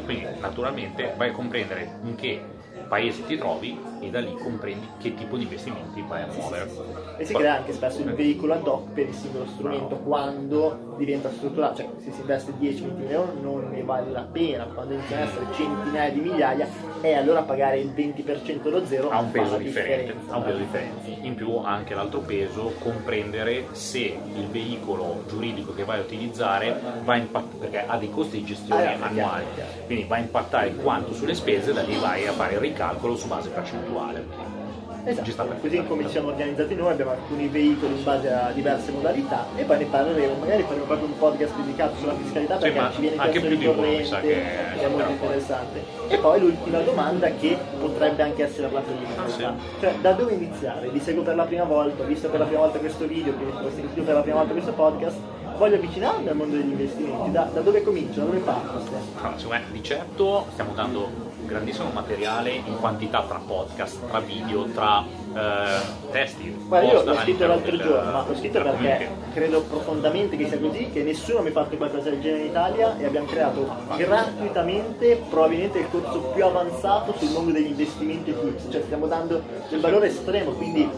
quindi 0.04 0.26
naturalmente 0.40 1.14
vai 1.16 1.30
a 1.30 1.32
comprendere 1.32 1.98
in 2.02 2.14
che 2.14 2.42
paese 2.88 3.24
ti 3.24 3.38
trovi 3.38 3.78
e 4.00 4.10
da 4.10 4.20
lì 4.20 4.34
comprendi 4.34 4.86
che 4.98 5.14
tipo 5.14 5.36
di 5.36 5.44
investimenti 5.44 6.04
vai 6.06 6.22
a 6.22 6.26
muovere. 6.26 6.70
E 7.16 7.24
si 7.24 7.32
crea 7.32 7.56
anche 7.56 7.72
spesso 7.72 8.00
il 8.00 8.12
veicolo 8.12 8.52
ad 8.52 8.66
hoc 8.66 8.90
per 8.92 9.08
il 9.08 9.14
singolo 9.14 9.46
strumento. 9.46 9.96
Quando 9.96 10.93
diventa 10.96 11.30
strutturato, 11.30 11.76
cioè 11.76 11.88
se 12.02 12.12
si 12.12 12.20
investe 12.20 12.52
10-20 12.58 13.10
euro 13.10 13.32
non 13.40 13.70
ne 13.70 13.82
vale 13.82 14.10
la 14.10 14.22
pena, 14.22 14.64
quando 14.64 14.94
iniziano 14.94 15.22
ad 15.22 15.28
essere 15.28 15.46
centinaia 15.54 16.10
di 16.10 16.20
migliaia 16.20 16.68
e 17.00 17.14
allora 17.14 17.42
pagare 17.42 17.78
il 17.78 17.92
20% 17.94 18.70
lo 18.70 18.86
zero 18.86 19.10
ha 19.10 19.18
un 19.20 19.30
peso 19.30 19.56
differente. 19.56 20.14
Ha 20.28 20.36
un 20.36 20.44
peso 20.44 20.58
differente. 20.58 21.10
In 21.22 21.34
più 21.34 21.56
anche 21.58 21.94
l'altro 21.94 22.20
peso, 22.20 22.74
comprendere 22.78 23.66
se 23.72 24.18
il 24.34 24.46
veicolo 24.48 25.24
giuridico 25.28 25.74
che 25.74 25.84
vai 25.84 25.98
a 25.98 26.02
utilizzare 26.02 26.80
va 27.02 27.12
a 27.12 27.16
impattare, 27.16 27.58
perché 27.58 27.84
ha 27.86 27.96
dei 27.96 28.10
costi 28.10 28.38
di 28.38 28.44
gestione 28.44 29.00
ah, 29.00 29.06
annuali, 29.06 29.44
quindi 29.86 30.04
va 30.04 30.16
a 30.16 30.20
impattare 30.20 30.74
quanto 30.74 31.12
sulle 31.12 31.34
spese, 31.34 31.72
da 31.72 31.82
lì 31.82 31.96
vai 31.96 32.26
a 32.26 32.32
fare 32.32 32.54
il 32.54 32.60
ricalcolo 32.60 33.16
su 33.16 33.26
base 33.26 33.50
percentuale. 33.50 34.63
Esatto, 35.06 35.56
così 35.60 35.84
come 35.86 36.04
ci 36.04 36.10
siamo 36.10 36.28
organizzati 36.28 36.74
noi, 36.74 36.92
abbiamo 36.92 37.10
alcuni 37.10 37.48
veicoli 37.48 37.98
in 37.98 38.04
base 38.04 38.32
a 38.32 38.50
diverse 38.52 38.90
modalità 38.90 39.46
e 39.54 39.64
poi 39.64 39.78
ne 39.78 39.84
parleremo, 39.84 40.34
magari 40.38 40.62
faremo 40.62 40.84
proprio 40.84 41.08
un 41.08 41.18
podcast 41.18 41.54
dedicato 41.56 41.96
sulla 41.96 42.14
fiscalità 42.14 42.56
perché 42.56 42.80
sì, 42.80 42.94
ci 42.94 43.00
viene 43.02 43.16
anche 43.18 43.40
più 43.40 43.56
di 43.56 43.66
uno, 43.66 43.82
che 43.82 44.80
è 44.80 44.86
molto 44.88 45.10
interessante. 45.10 45.84
E 46.08 46.16
poi 46.16 46.40
l'ultima 46.40 46.78
domanda 46.80 47.28
che 47.28 47.58
potrebbe 47.78 48.22
anche 48.22 48.44
essere 48.44 48.70
la 48.70 48.80
prima, 48.80 49.24
ah, 49.24 49.28
sì. 49.28 49.46
cioè 49.80 49.94
da 50.00 50.12
dove 50.12 50.32
iniziare? 50.32 50.88
Vi 50.88 51.00
seguo 51.00 51.22
per 51.22 51.36
la 51.36 51.44
prima 51.44 51.64
volta, 51.64 52.02
ho 52.02 52.06
visto 52.06 52.30
per 52.30 52.38
la 52.38 52.46
prima 52.46 52.60
volta 52.60 52.78
questo 52.78 53.06
video, 53.06 53.34
ho 53.34 53.70
sentito 53.74 54.02
per 54.02 54.14
la 54.14 54.22
prima 54.22 54.38
volta 54.38 54.52
questo 54.52 54.72
podcast, 54.72 55.16
voglio 55.58 55.76
avvicinarmi 55.76 56.28
al 56.28 56.36
mondo 56.36 56.56
degli 56.56 56.70
investimenti, 56.70 57.30
da, 57.30 57.50
da 57.52 57.60
dove 57.60 57.82
comincio, 57.82 58.20
da 58.20 58.26
dove 58.26 58.38
parto? 58.38 58.82
Allora, 59.20 59.60
di 59.70 59.82
certo 59.82 60.46
stiamo 60.52 60.72
dando 60.72 61.33
grandissimo 61.46 61.90
materiale 61.92 62.50
in 62.52 62.76
quantità 62.78 63.22
tra 63.22 63.38
podcast, 63.38 64.06
tra 64.08 64.20
video, 64.20 64.64
tra 64.66 65.04
eh, 65.34 66.10
testi. 66.10 66.56
Guarda, 66.66 66.92
io 66.92 67.02
l'ho 67.04 67.14
scritto 67.16 67.46
l'altro 67.46 67.76
giorno, 67.76 68.10
ma 68.10 68.24
l'ho 68.26 68.36
scritto 68.36 68.62
perché 68.62 69.10
credo 69.32 69.62
profondamente 69.62 70.36
che 70.36 70.48
sia 70.48 70.58
così, 70.58 70.90
che 70.90 71.02
nessuno 71.02 71.42
mi 71.42 71.48
ha 71.48 71.52
fatto 71.52 71.76
qualcosa 71.76 72.10
del 72.10 72.20
genere 72.20 72.42
in 72.42 72.48
Italia 72.48 72.98
e 72.98 73.04
abbiamo 73.04 73.26
creato 73.26 73.68
gratuitamente 73.96 75.22
probabilmente 75.28 75.78
il 75.78 75.90
corso 75.90 76.18
più 76.34 76.44
avanzato 76.44 77.14
sul 77.18 77.30
mondo 77.30 77.52
degli 77.52 77.68
investimenti 77.68 78.30
e 78.30 78.40
tips, 78.40 78.66
cioè 78.70 78.82
stiamo 78.82 79.06
dando 79.06 79.42
del 79.68 79.80
valore 79.80 80.08
estremo, 80.08 80.52
quindi 80.52 80.88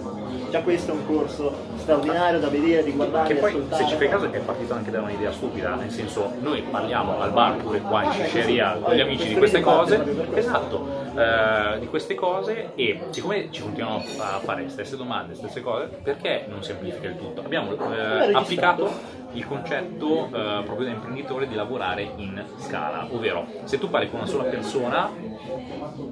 già 0.50 0.61
questo 0.62 0.92
è 0.92 0.94
un 0.94 1.06
corso 1.06 1.54
straordinario 1.76 2.38
da 2.38 2.48
vedere, 2.48 2.85
di 2.85 2.92
guardare, 2.92 3.35
che 3.35 3.40
poi 3.40 3.50
ascoltare. 3.50 3.82
se 3.82 3.88
ci 3.88 3.96
fai 3.96 4.09
caso 4.09 4.30
è 4.30 4.38
partito 4.38 4.74
anche 4.74 4.90
da 4.90 5.00
un'idea 5.00 5.32
stupida, 5.32 5.74
nel 5.74 5.90
senso 5.90 6.32
noi 6.40 6.62
parliamo 6.62 7.20
al 7.20 7.32
bar 7.32 7.56
pure 7.56 7.80
qua 7.80 8.04
in 8.04 8.12
Sicilia 8.12 8.78
con 8.80 8.94
gli 8.94 9.00
amici 9.00 9.28
di 9.28 9.35
queste 9.35 9.61
cose, 9.61 10.02
esatto, 10.35 10.88
eh, 11.16 11.78
di 11.80 11.87
queste 11.87 12.14
cose 12.14 12.72
e 12.74 13.00
siccome 13.11 13.48
ci 13.50 13.62
continuiamo 13.62 14.04
a 14.18 14.40
fare 14.42 14.62
le 14.62 14.68
stesse 14.68 14.96
domande, 14.96 15.30
le 15.30 15.37
stesse 15.37 15.61
cose, 15.61 15.88
perché 16.02 16.44
non 16.48 16.62
semplifica 16.62 17.09
il 17.09 17.16
tutto? 17.16 17.40
Abbiamo 17.40 17.72
eh, 17.72 18.32
applicato 18.32 19.24
il 19.37 19.46
concetto 19.46 20.27
eh, 20.27 20.62
proprio 20.64 20.87
da 20.87 20.92
imprenditore 20.92 21.46
di 21.46 21.55
lavorare 21.55 22.11
in 22.16 22.42
scala, 22.59 23.07
ovvero 23.11 23.46
se 23.64 23.79
tu 23.79 23.88
parli 23.88 24.09
con 24.11 24.20
una 24.20 24.29
sola 24.29 24.44
persona 24.44 25.11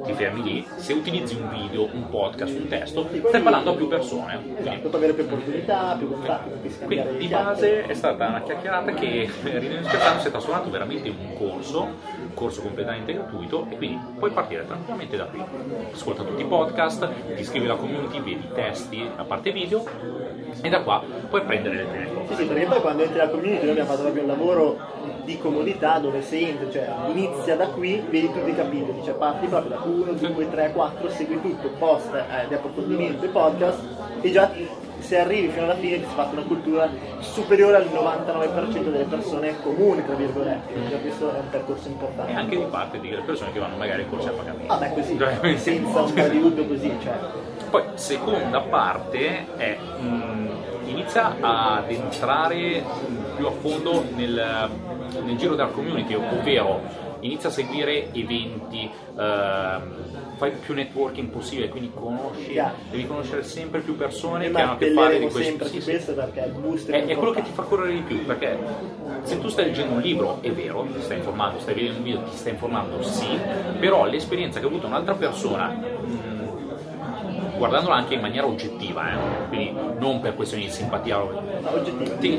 ti 0.05 0.13
fermi 0.13 0.43
lì, 0.43 0.67
se 0.77 0.93
utilizzi 0.93 1.35
un 1.35 1.49
video, 1.49 1.89
un 1.93 2.09
podcast, 2.09 2.57
un 2.57 2.69
testo, 2.69 3.09
stai 3.29 3.41
parlando 3.41 3.71
a 3.71 3.75
più 3.75 3.89
persone. 3.89 4.39
Esatto, 4.59 4.97
avere 4.97 5.13
più 5.15 5.25
opportunità, 5.25 5.97
più 5.99 6.11
contatti, 6.11 6.51
Quindi 6.85 7.17
di 7.19 7.29
base 7.29 7.87
è 7.87 7.95
stata 7.95 8.29
una 8.29 8.43
chiacchierata 8.43 8.93
che 8.93 9.31
ridendo 9.43 9.89
scherzando 9.89 10.21
si 10.21 10.29
è 10.29 10.31
trasformato 10.31 10.71
veramente 10.71 11.09
in 11.09 11.15
un 11.19 11.37
corso, 11.37 11.83
un 11.83 12.35
corso 12.35 12.63
completamente 12.63 13.13
gratuito 13.15 13.67
e 13.71 13.77
quindi 13.77 13.99
puoi 14.19 14.31
partire 14.31 14.67
tranquillamente 14.67 15.17
da 15.17 15.25
qui. 15.25 15.43
Ascolta 15.93 16.23
tutti 16.23 16.43
i 16.43 16.47
podcast, 16.47 17.09
ti 17.35 17.41
iscrivi 17.41 17.65
alla 17.65 17.77
community, 17.77 18.21
vedi 18.21 18.49
testi 18.55 19.09
a 19.17 19.25
parte 19.25 19.53
video 19.53 19.85
e 20.63 20.69
da 20.69 20.83
qua 20.83 21.03
puoi 21.29 21.43
prendere 21.43 21.77
le 21.77 21.85
prime 21.85 22.13
cose. 22.13 22.35
Sì, 22.35 22.43
sì, 22.43 22.49
perché 22.49 22.67
poi 22.67 22.81
quando 22.81 23.03
entri 23.03 23.13
nella 23.14 23.29
community 23.29 23.62
noi 23.62 23.70
abbiamo 23.70 23.90
fatto 23.90 24.03
proprio 24.03 24.22
un 24.22 24.29
lavoro 24.29 24.79
di 25.24 25.38
comodità 25.38 25.98
dove 25.98 26.22
se 26.22 26.38
entri, 26.38 26.70
cioè 26.70 26.88
inizia 27.09 27.57
da 27.57 27.68
qui, 27.68 28.03
vedi 28.11 28.31
tutti 28.31 28.50
i 28.50 28.55
capitoli, 28.55 29.03
cioè 29.05 29.14
parti 29.14 29.46
proprio 29.46 29.77
da 29.77 29.83
1, 29.85 30.12
2, 30.12 30.50
3, 30.50 30.72
4, 30.72 31.11
segui 31.11 31.40
tutto, 31.40 31.68
post 31.79 32.12
eh, 32.14 32.48
di 32.48 32.55
approfondimento 32.55 33.24
e 33.24 33.29
podcast 33.29 33.81
e 34.20 34.31
già 34.31 34.50
se 34.98 35.18
arrivi 35.18 35.48
fino 35.48 35.64
alla 35.64 35.77
fine 35.77 35.98
ti 35.98 36.05
sei 36.05 36.14
fatto 36.14 36.33
una 36.35 36.46
cultura 36.46 36.88
superiore 37.18 37.77
al 37.77 37.87
99% 37.92 38.85
delle 38.85 39.05
persone 39.05 39.55
comuni, 39.61 40.03
tra 40.05 40.14
virgolette. 40.14 40.72
Quindi 40.72 40.94
questo 41.03 41.35
è 41.35 41.38
un 41.38 41.50
percorso 41.50 41.88
importante. 41.88 42.33
E 42.33 42.35
anche 42.35 42.57
di 42.57 42.64
parte 42.70 43.00
di 43.00 43.09
persone 43.24 43.53
che 43.53 43.59
vanno 43.59 43.77
magari 43.77 44.03
a 44.03 44.07
corsi 44.07 44.29
a 44.29 44.33
pagamento. 44.33 44.72
Ah, 44.72 44.79
beh, 44.79 44.92
così, 44.94 45.18
cioè, 45.18 45.57
senza 45.57 46.00
un 46.00 46.18
aiuto 46.18 46.66
così, 46.66 46.90
cioè. 47.03 47.12
Poi, 47.75 47.83
seconda 47.95 48.61
parte 48.61 49.47
è 49.57 49.77
mh, 49.77 50.49
inizia 50.85 51.35
ad 51.41 51.91
entrare 51.91 52.85
più 53.35 53.47
a 53.47 53.51
fondo 53.51 54.05
nel, 54.15 54.71
nel 55.25 55.37
giro 55.37 55.57
della 55.57 55.71
community, 55.71 56.15
ovvero 56.15 56.81
inizia 57.19 57.49
a 57.49 57.53
seguire 57.53 58.13
eventi, 58.13 58.89
eh, 58.89 59.79
fai 60.37 60.53
più 60.61 60.73
networking 60.73 61.31
possibile, 61.31 61.69
quindi 61.69 61.91
conosci, 61.93 62.53
yeah. 62.53 62.73
devi 62.89 63.09
conoscere 63.09 63.43
sempre 63.43 63.81
più 63.81 63.97
persone 63.97 64.53
che 64.53 64.61
hanno 64.61 64.73
a 64.75 64.77
che 64.77 64.93
fare 64.93 65.19
di 65.19 65.27
questo. 65.27 65.65
Sì, 65.65 65.83
questo 65.83 66.15
perché 66.15 66.45
il 66.47 66.53
boost 66.53 66.91
è, 66.93 67.07
è 67.07 67.17
quello 67.17 67.33
che 67.33 67.43
ti 67.43 67.51
fa 67.51 67.63
correre 67.63 67.93
di 67.93 68.03
più, 68.03 68.25
perché 68.25 68.57
se 69.23 69.41
tu 69.41 69.49
stai 69.49 69.65
leggendo 69.65 69.95
un 69.95 70.01
libro, 70.01 70.39
è 70.43 70.53
vero, 70.53 70.87
ti 70.93 71.01
stai 71.01 71.17
informando, 71.17 71.59
stai 71.59 71.75
vedendo 71.75 71.99
un 71.99 72.05
video, 72.05 72.23
ti 72.23 72.37
stai 72.37 72.53
informando, 72.53 73.03
sì, 73.03 73.37
però 73.81 74.05
l'esperienza 74.05 74.61
che 74.61 74.67
ha 74.67 74.69
avuto 74.69 74.87
un'altra 74.87 75.15
persona 75.15 76.23
guardandola 77.57 77.95
anche 77.95 78.14
in 78.14 78.21
maniera 78.21 78.47
oggettiva, 78.47 79.12
eh, 79.12 79.49
quindi 79.49 79.75
non 79.99 80.21
per 80.21 80.35
questioni 80.35 80.64
di 80.64 80.71
simpatia, 80.71 81.21
ti, 82.19 82.38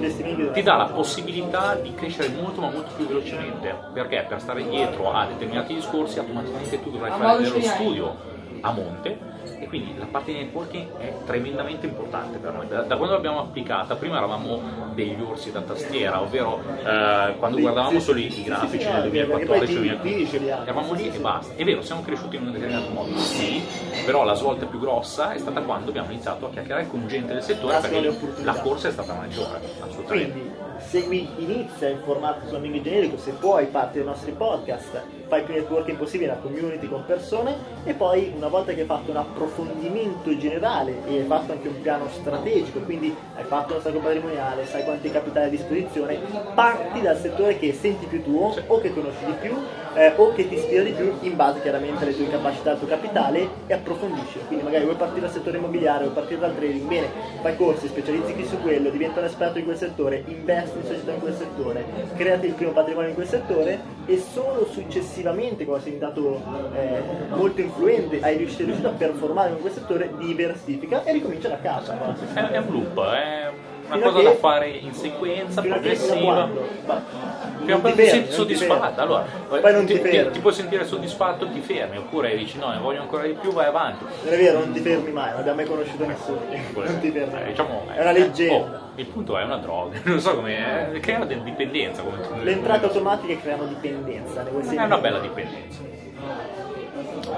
ti 0.53 0.61
dà 0.61 0.75
la 0.75 0.85
possibilità 0.85 1.75
di 1.75 1.93
crescere 1.93 2.29
molto 2.29 2.61
ma 2.61 2.69
molto 2.69 2.91
più 2.95 3.07
velocemente, 3.07 3.75
perché? 3.93 4.25
Per 4.27 4.41
stare 4.41 4.67
dietro 4.67 5.11
a 5.11 5.25
determinati 5.25 5.73
discorsi 5.73 6.19
automaticamente 6.19 6.81
tu 6.81 6.91
dovrai 6.91 7.11
fare 7.11 7.43
dello 7.43 7.61
studio 7.61 8.33
a 8.65 8.71
monte 8.71 9.17
e 9.59 9.67
quindi 9.67 9.95
la 9.97 10.05
parte 10.09 10.31
di 10.33 10.39
networking 10.39 10.97
è 10.97 11.13
tremendamente 11.25 11.85
importante 11.85 12.39
per 12.39 12.51
noi. 12.53 12.67
Da, 12.67 12.81
da 12.81 12.97
quando 12.97 13.13
l'abbiamo 13.13 13.39
applicata, 13.39 13.95
prima 13.95 14.17
eravamo 14.17 14.59
degli 14.93 15.21
orsi 15.21 15.51
da 15.51 15.61
tastiera, 15.61 16.21
ovvero 16.21 16.61
eh, 16.83 17.35
quando 17.37 17.59
guardavamo 17.59 17.99
solo 17.99 18.19
i 18.19 18.43
grafici 18.43 18.85
ti- 18.85 19.01
2014 19.09 19.99
ti 20.01 20.15
dice 20.15 20.39
gli 20.39 20.49
altri. 20.49 20.69
eravamo 20.69 20.93
lì 20.93 21.11
e 21.13 21.19
basta. 21.19 21.53
È 21.55 21.63
vero, 21.63 21.81
siamo 21.83 22.01
cresciuti 22.01 22.35
in 22.37 22.47
un 22.47 22.51
determinato 22.53 22.89
modo, 22.89 23.15
sì, 23.17 23.63
però 24.05 24.23
la 24.23 24.33
svolta 24.33 24.65
più 24.65 24.79
grossa 24.79 25.31
è 25.33 25.37
stata 25.37 25.61
quando 25.61 25.89
abbiamo 25.89 26.09
iniziato 26.11 26.47
a 26.47 26.49
chiacchierare 26.49 26.87
con 26.87 27.07
gente 27.07 27.33
del 27.33 27.43
settore 27.43 27.79
perché 27.79 28.17
la 28.43 28.53
corsa 28.55 28.87
è 28.87 28.91
stata 28.91 29.13
maggiore, 29.13 29.59
assolutamente. 29.79 30.31
Quindi 30.31 30.51
segui, 30.79 31.27
inizia 31.37 31.87
a 31.87 31.91
informarti 31.91 32.47
su 32.47 32.55
Amigo 32.55 32.81
Generico, 32.81 33.17
se 33.17 33.31
puoi 33.31 33.67
parti 33.67 33.97
dai 33.97 34.07
nostri 34.07 34.31
podcast, 34.31 35.01
fai 35.27 35.43
più 35.43 35.53
networking 35.53 35.97
possibile, 35.97 36.31
la 36.31 36.37
community 36.37 36.87
con 36.87 37.03
persone 37.05 37.55
e 37.83 37.93
poi 37.93 38.33
una 38.35 38.47
volta 38.47 38.73
che 38.73 38.81
hai 38.81 38.85
fatto 38.85 39.11
un 39.11 39.17
approfondimento 39.17 40.35
generale 40.37 41.05
e 41.07 41.19
hai 41.19 41.25
fatto 41.25 41.51
anche 41.51 41.67
un 41.67 41.81
piano 41.81 42.07
strategico, 42.09 42.79
quindi 42.79 43.15
hai 43.35 43.43
fatto 43.43 43.73
una 43.73 43.81
stato 43.81 43.99
patrimoniale, 43.99 44.65
sai 44.65 44.83
quanti 44.83 45.09
capitali 45.11 45.47
a 45.47 45.49
disposizione, 45.49 46.19
parti 46.53 47.01
dal 47.01 47.17
settore 47.17 47.57
che 47.57 47.73
senti 47.73 48.05
più 48.05 48.23
tuo 48.23 48.55
o 48.67 48.79
che 48.79 48.93
conosci 48.93 49.25
di 49.25 49.33
più 49.39 49.53
eh, 49.95 50.13
o 50.15 50.33
che 50.33 50.47
ti 50.47 50.55
ispira 50.55 50.83
di 50.83 50.91
più 50.91 51.13
in 51.21 51.35
base 51.35 51.61
chiaramente 51.61 52.03
alle 52.03 52.15
tue 52.15 52.29
capacità, 52.29 52.71
al 52.71 52.79
tuo 52.79 52.87
capitale 52.87 53.47
e 53.67 53.73
approfondisci. 53.73 54.39
Quindi 54.47 54.65
magari 54.65 54.83
vuoi 54.83 54.97
partire 54.97 55.21
dal 55.21 55.31
settore 55.31 55.57
immobiliare, 55.57 56.03
vuoi 56.03 56.13
partire 56.13 56.39
dal 56.39 56.55
trading, 56.55 56.87
bene, 56.87 57.07
fai 57.41 57.55
corsi, 57.55 57.87
specializzati 57.87 58.45
su 58.45 58.59
quello, 58.61 58.89
diventa 58.89 59.19
un 59.19 59.25
esperto 59.25 59.57
in 59.57 59.65
quel 59.65 59.77
settore, 59.77 60.23
investi 60.27 60.77
in 60.77 60.85
società 60.85 61.11
in 61.13 61.19
quel 61.19 61.35
settore, 61.35 61.85
creati 62.15 62.47
il 62.47 62.53
primo 62.53 62.71
patrimonio 62.71 63.09
in 63.09 63.15
quel 63.15 63.27
settore 63.27 63.79
e 64.05 64.17
solo 64.17 64.65
successivamente, 64.65 65.14
quando 65.21 65.83
sei 65.83 65.93
diventato 65.93 66.41
eh, 66.73 67.01
molto 67.29 67.61
influente, 67.61 68.19
hai 68.21 68.37
riuscito, 68.37 68.57
sei 68.57 68.65
riuscito 68.65 68.89
a 68.89 68.93
performare 68.93 69.51
in 69.51 69.59
quel 69.61 69.73
settore, 69.73 70.11
diversifica 70.17 71.03
e 71.03 71.11
ricomincia 71.13 71.49
da 71.49 71.59
capo. 71.59 71.91
È, 72.33 72.39
è 72.39 72.57
un 72.57 72.71
loop, 72.71 73.01
è 73.11 73.51
una 73.87 73.99
cosa 73.99 74.21
da 74.21 74.35
fare 74.35 74.67
in 74.69 74.93
sequenza, 74.93 75.61
progressiva. 75.61 76.19
quando? 76.33 76.67
Ma- 76.85 77.33
Fino 77.65 77.77
a 77.77 77.79
ti 77.79 77.81
quando 77.81 78.01
ti 78.03 78.23
ti 78.25 78.31
soddisfatto, 78.31 78.79
fermi. 78.83 78.99
allora 79.01 79.25
Poi 79.59 79.71
non 79.73 79.85
ti 79.85 79.93
ti, 79.93 80.01
ti- 80.01 80.09
fermi. 80.09 80.31
ti 80.33 80.39
puoi 80.39 80.53
sentire 80.53 80.85
soddisfatto, 80.85 81.49
ti 81.49 81.59
fermi, 81.61 81.97
oppure 81.97 82.35
dici 82.37 82.57
no, 82.59 82.69
ne 82.69 82.77
voglio 82.79 83.01
ancora 83.01 83.23
di 83.23 83.33
più, 83.33 83.51
vai 83.51 83.65
avanti. 83.65 84.03
Non 84.23 84.33
è 84.33 84.37
vero, 84.37 84.59
non 84.59 84.71
ti 84.71 84.79
fermi 84.81 85.11
mai, 85.11 85.29
non 85.31 85.39
abbiamo 85.39 85.57
mai 85.57 85.65
conosciuto 85.65 86.05
nessuno. 86.05 86.39
Non 86.73 86.99
ti 86.99 87.11
fermi 87.11 87.33
Eh, 87.33 87.35
mai. 87.39 87.45
diciamo, 87.45 87.83
È 87.93 88.01
una 88.01 88.11
leggenda. 88.11 88.53
oh, 88.53 88.79
il 88.95 89.05
punto 89.07 89.37
è 89.37 89.43
una 89.43 89.57
droga, 89.57 89.97
non 90.05 90.19
so 90.19 90.35
come 90.35 90.93
eh, 90.93 90.99
crea 90.99 91.23
dipendenza. 91.25 92.01
Come 92.03 92.21
tu- 92.21 92.43
Le 92.43 92.51
entrate 92.51 92.85
automatiche 92.85 93.39
creano 93.41 93.65
dipendenza, 93.65 94.45
è 94.45 94.83
una 94.83 94.97
bella 94.99 95.19
dipendenza. 95.19 95.81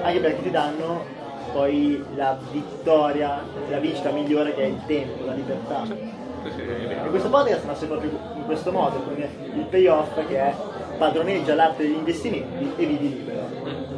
Anche 0.02 0.20
perché 0.20 0.44
ti 0.44 0.52
danno 0.52 1.04
poi 1.54 2.04
la 2.16 2.38
vittoria, 2.52 3.42
la 3.70 3.78
vincita 3.80 4.10
migliore 4.12 4.54
che 4.54 4.64
è 4.64 4.66
il 4.66 4.82
tempo, 4.86 5.26
la 5.26 5.34
libertà. 5.34 5.84
Sì, 5.86 5.94
E 6.44 7.10
questo 7.10 7.30
podcast 7.30 7.66
nasce 7.66 7.86
proprio 7.86 8.12
in 8.36 8.46
questo 8.46 8.72
modo, 8.72 9.00
con 9.02 9.16
il 9.18 9.66
payoff 9.70 10.26
che 10.28 10.38
è 10.38 10.56
padroneggia 10.98 11.56
l'arte 11.56 11.84
degli 11.84 11.96
investimenti 11.96 12.74
e 12.76 12.86
vivi 12.86 13.10
libero. 13.10 13.97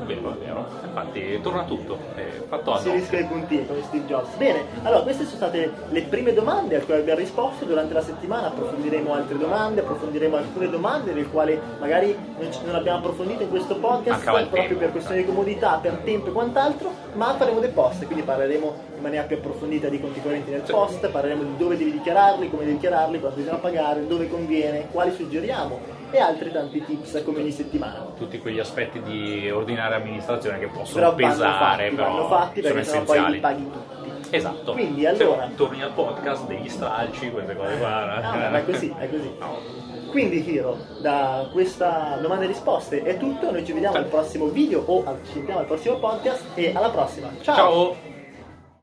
Infatti 0.83 1.39
torna 1.41 1.63
tutto, 1.63 1.97
è 2.15 2.23
fatto 2.47 2.77
Si 2.77 2.91
rischia 2.91 3.19
i 3.19 3.25
puntini 3.25 3.65
come 3.67 3.83
Steve 3.83 4.05
Jobs. 4.05 4.35
Bene, 4.35 4.63
allora 4.83 5.01
queste 5.01 5.23
sono 5.25 5.37
state 5.37 5.71
le 5.89 6.01
prime 6.03 6.33
domande 6.33 6.77
a 6.77 6.81
cui 6.81 6.93
abbiamo 6.95 7.19
risposto. 7.19 7.65
Durante 7.65 7.93
la 7.93 8.01
settimana 8.01 8.47
approfondiremo 8.47 9.13
altre 9.13 9.37
domande, 9.37 9.81
approfondiremo 9.81 10.35
alcune 10.35 10.69
domande 10.69 11.13
nelle 11.13 11.27
quali 11.27 11.59
magari 11.79 12.17
non, 12.65 12.75
abbiamo 12.75 12.99
approfondito 12.99 13.43
in 13.43 13.49
questo 13.49 13.75
podcast 13.75 14.19
il 14.19 14.25
proprio 14.25 14.61
tempo. 14.61 14.79
per 14.79 14.91
questioni 14.91 15.21
di 15.21 15.27
comodità, 15.27 15.79
per 15.81 15.99
tempo 16.03 16.29
e 16.29 16.31
quant'altro, 16.31 16.91
ma 17.13 17.35
faremo 17.35 17.59
dei 17.59 17.71
post, 17.71 18.05
quindi 18.05 18.23
parleremo 18.23 18.75
in 18.95 19.01
maniera 19.01 19.25
più 19.25 19.37
approfondita 19.37 19.89
di 19.89 19.99
conti 19.99 20.21
correnti 20.21 20.51
nel 20.51 20.61
post, 20.61 21.07
parleremo 21.07 21.43
di 21.43 21.57
dove 21.57 21.77
devi 21.77 21.91
dichiararli, 21.91 22.49
come 22.49 22.63
devi 22.63 22.75
dichiararli, 22.75 23.19
quanto 23.19 23.37
bisogna 23.39 23.57
pagare, 23.57 24.07
dove 24.07 24.29
conviene, 24.29 24.87
quali 24.91 25.11
suggeriamo 25.11 25.98
e 26.11 26.19
altri 26.19 26.51
tanti 26.51 26.83
tips 26.83 27.21
come 27.23 27.39
ogni 27.39 27.51
settimana. 27.51 28.05
Tutti 28.17 28.39
quegli 28.39 28.59
aspetti 28.59 29.01
di 29.01 29.49
ordinaria 29.49 29.97
amministrazione 29.97 30.59
che 30.59 30.67
possono 30.67 31.13
Però 31.13 31.15
vanno 31.15 31.33
pesare, 31.33 31.83
fatti, 31.85 31.95
però 31.95 32.07
vanno 32.11 32.27
fatti 32.27 32.61
sono 32.61 32.73
perché 32.73 32.89
sennò 32.89 33.03
poi 33.03 33.15
li 33.17 33.21
essenziali. 33.25 33.39
paghi 33.39 33.71
tutti. 33.71 34.35
Esatto. 34.35 34.71
Quindi, 34.73 35.01
Se 35.01 35.07
allora- 35.07 35.45
no, 35.47 35.51
torni 35.55 35.81
al 35.81 35.91
podcast 35.91 36.45
degli 36.45 36.69
stralci, 36.69 37.31
queste 37.31 37.55
cose 37.55 37.77
qua. 37.77 38.15
Ah, 38.15 38.49
ma 38.49 38.57
è 38.59 38.65
così, 38.65 38.93
è 38.97 39.09
così. 39.09 39.31
No. 39.39 39.87
Quindi 40.11 40.47
Hiro, 40.49 40.77
da 41.01 41.47
questa 41.51 42.17
domanda 42.21 42.43
e 42.43 42.47
risposte 42.47 43.03
è 43.03 43.17
tutto, 43.17 43.51
noi 43.51 43.63
ci 43.65 43.73
vediamo 43.73 43.97
al 43.97 44.05
prossimo 44.05 44.45
video 44.47 44.81
o 44.85 45.03
ci 45.25 45.33
sentiamo 45.33 45.59
al 45.59 45.65
prossimo 45.65 45.95
podcast 45.97 46.43
e 46.55 46.71
alla 46.75 46.89
prossima. 46.89 47.29
Ciao! 47.41 47.55
Ciao. 47.55 48.08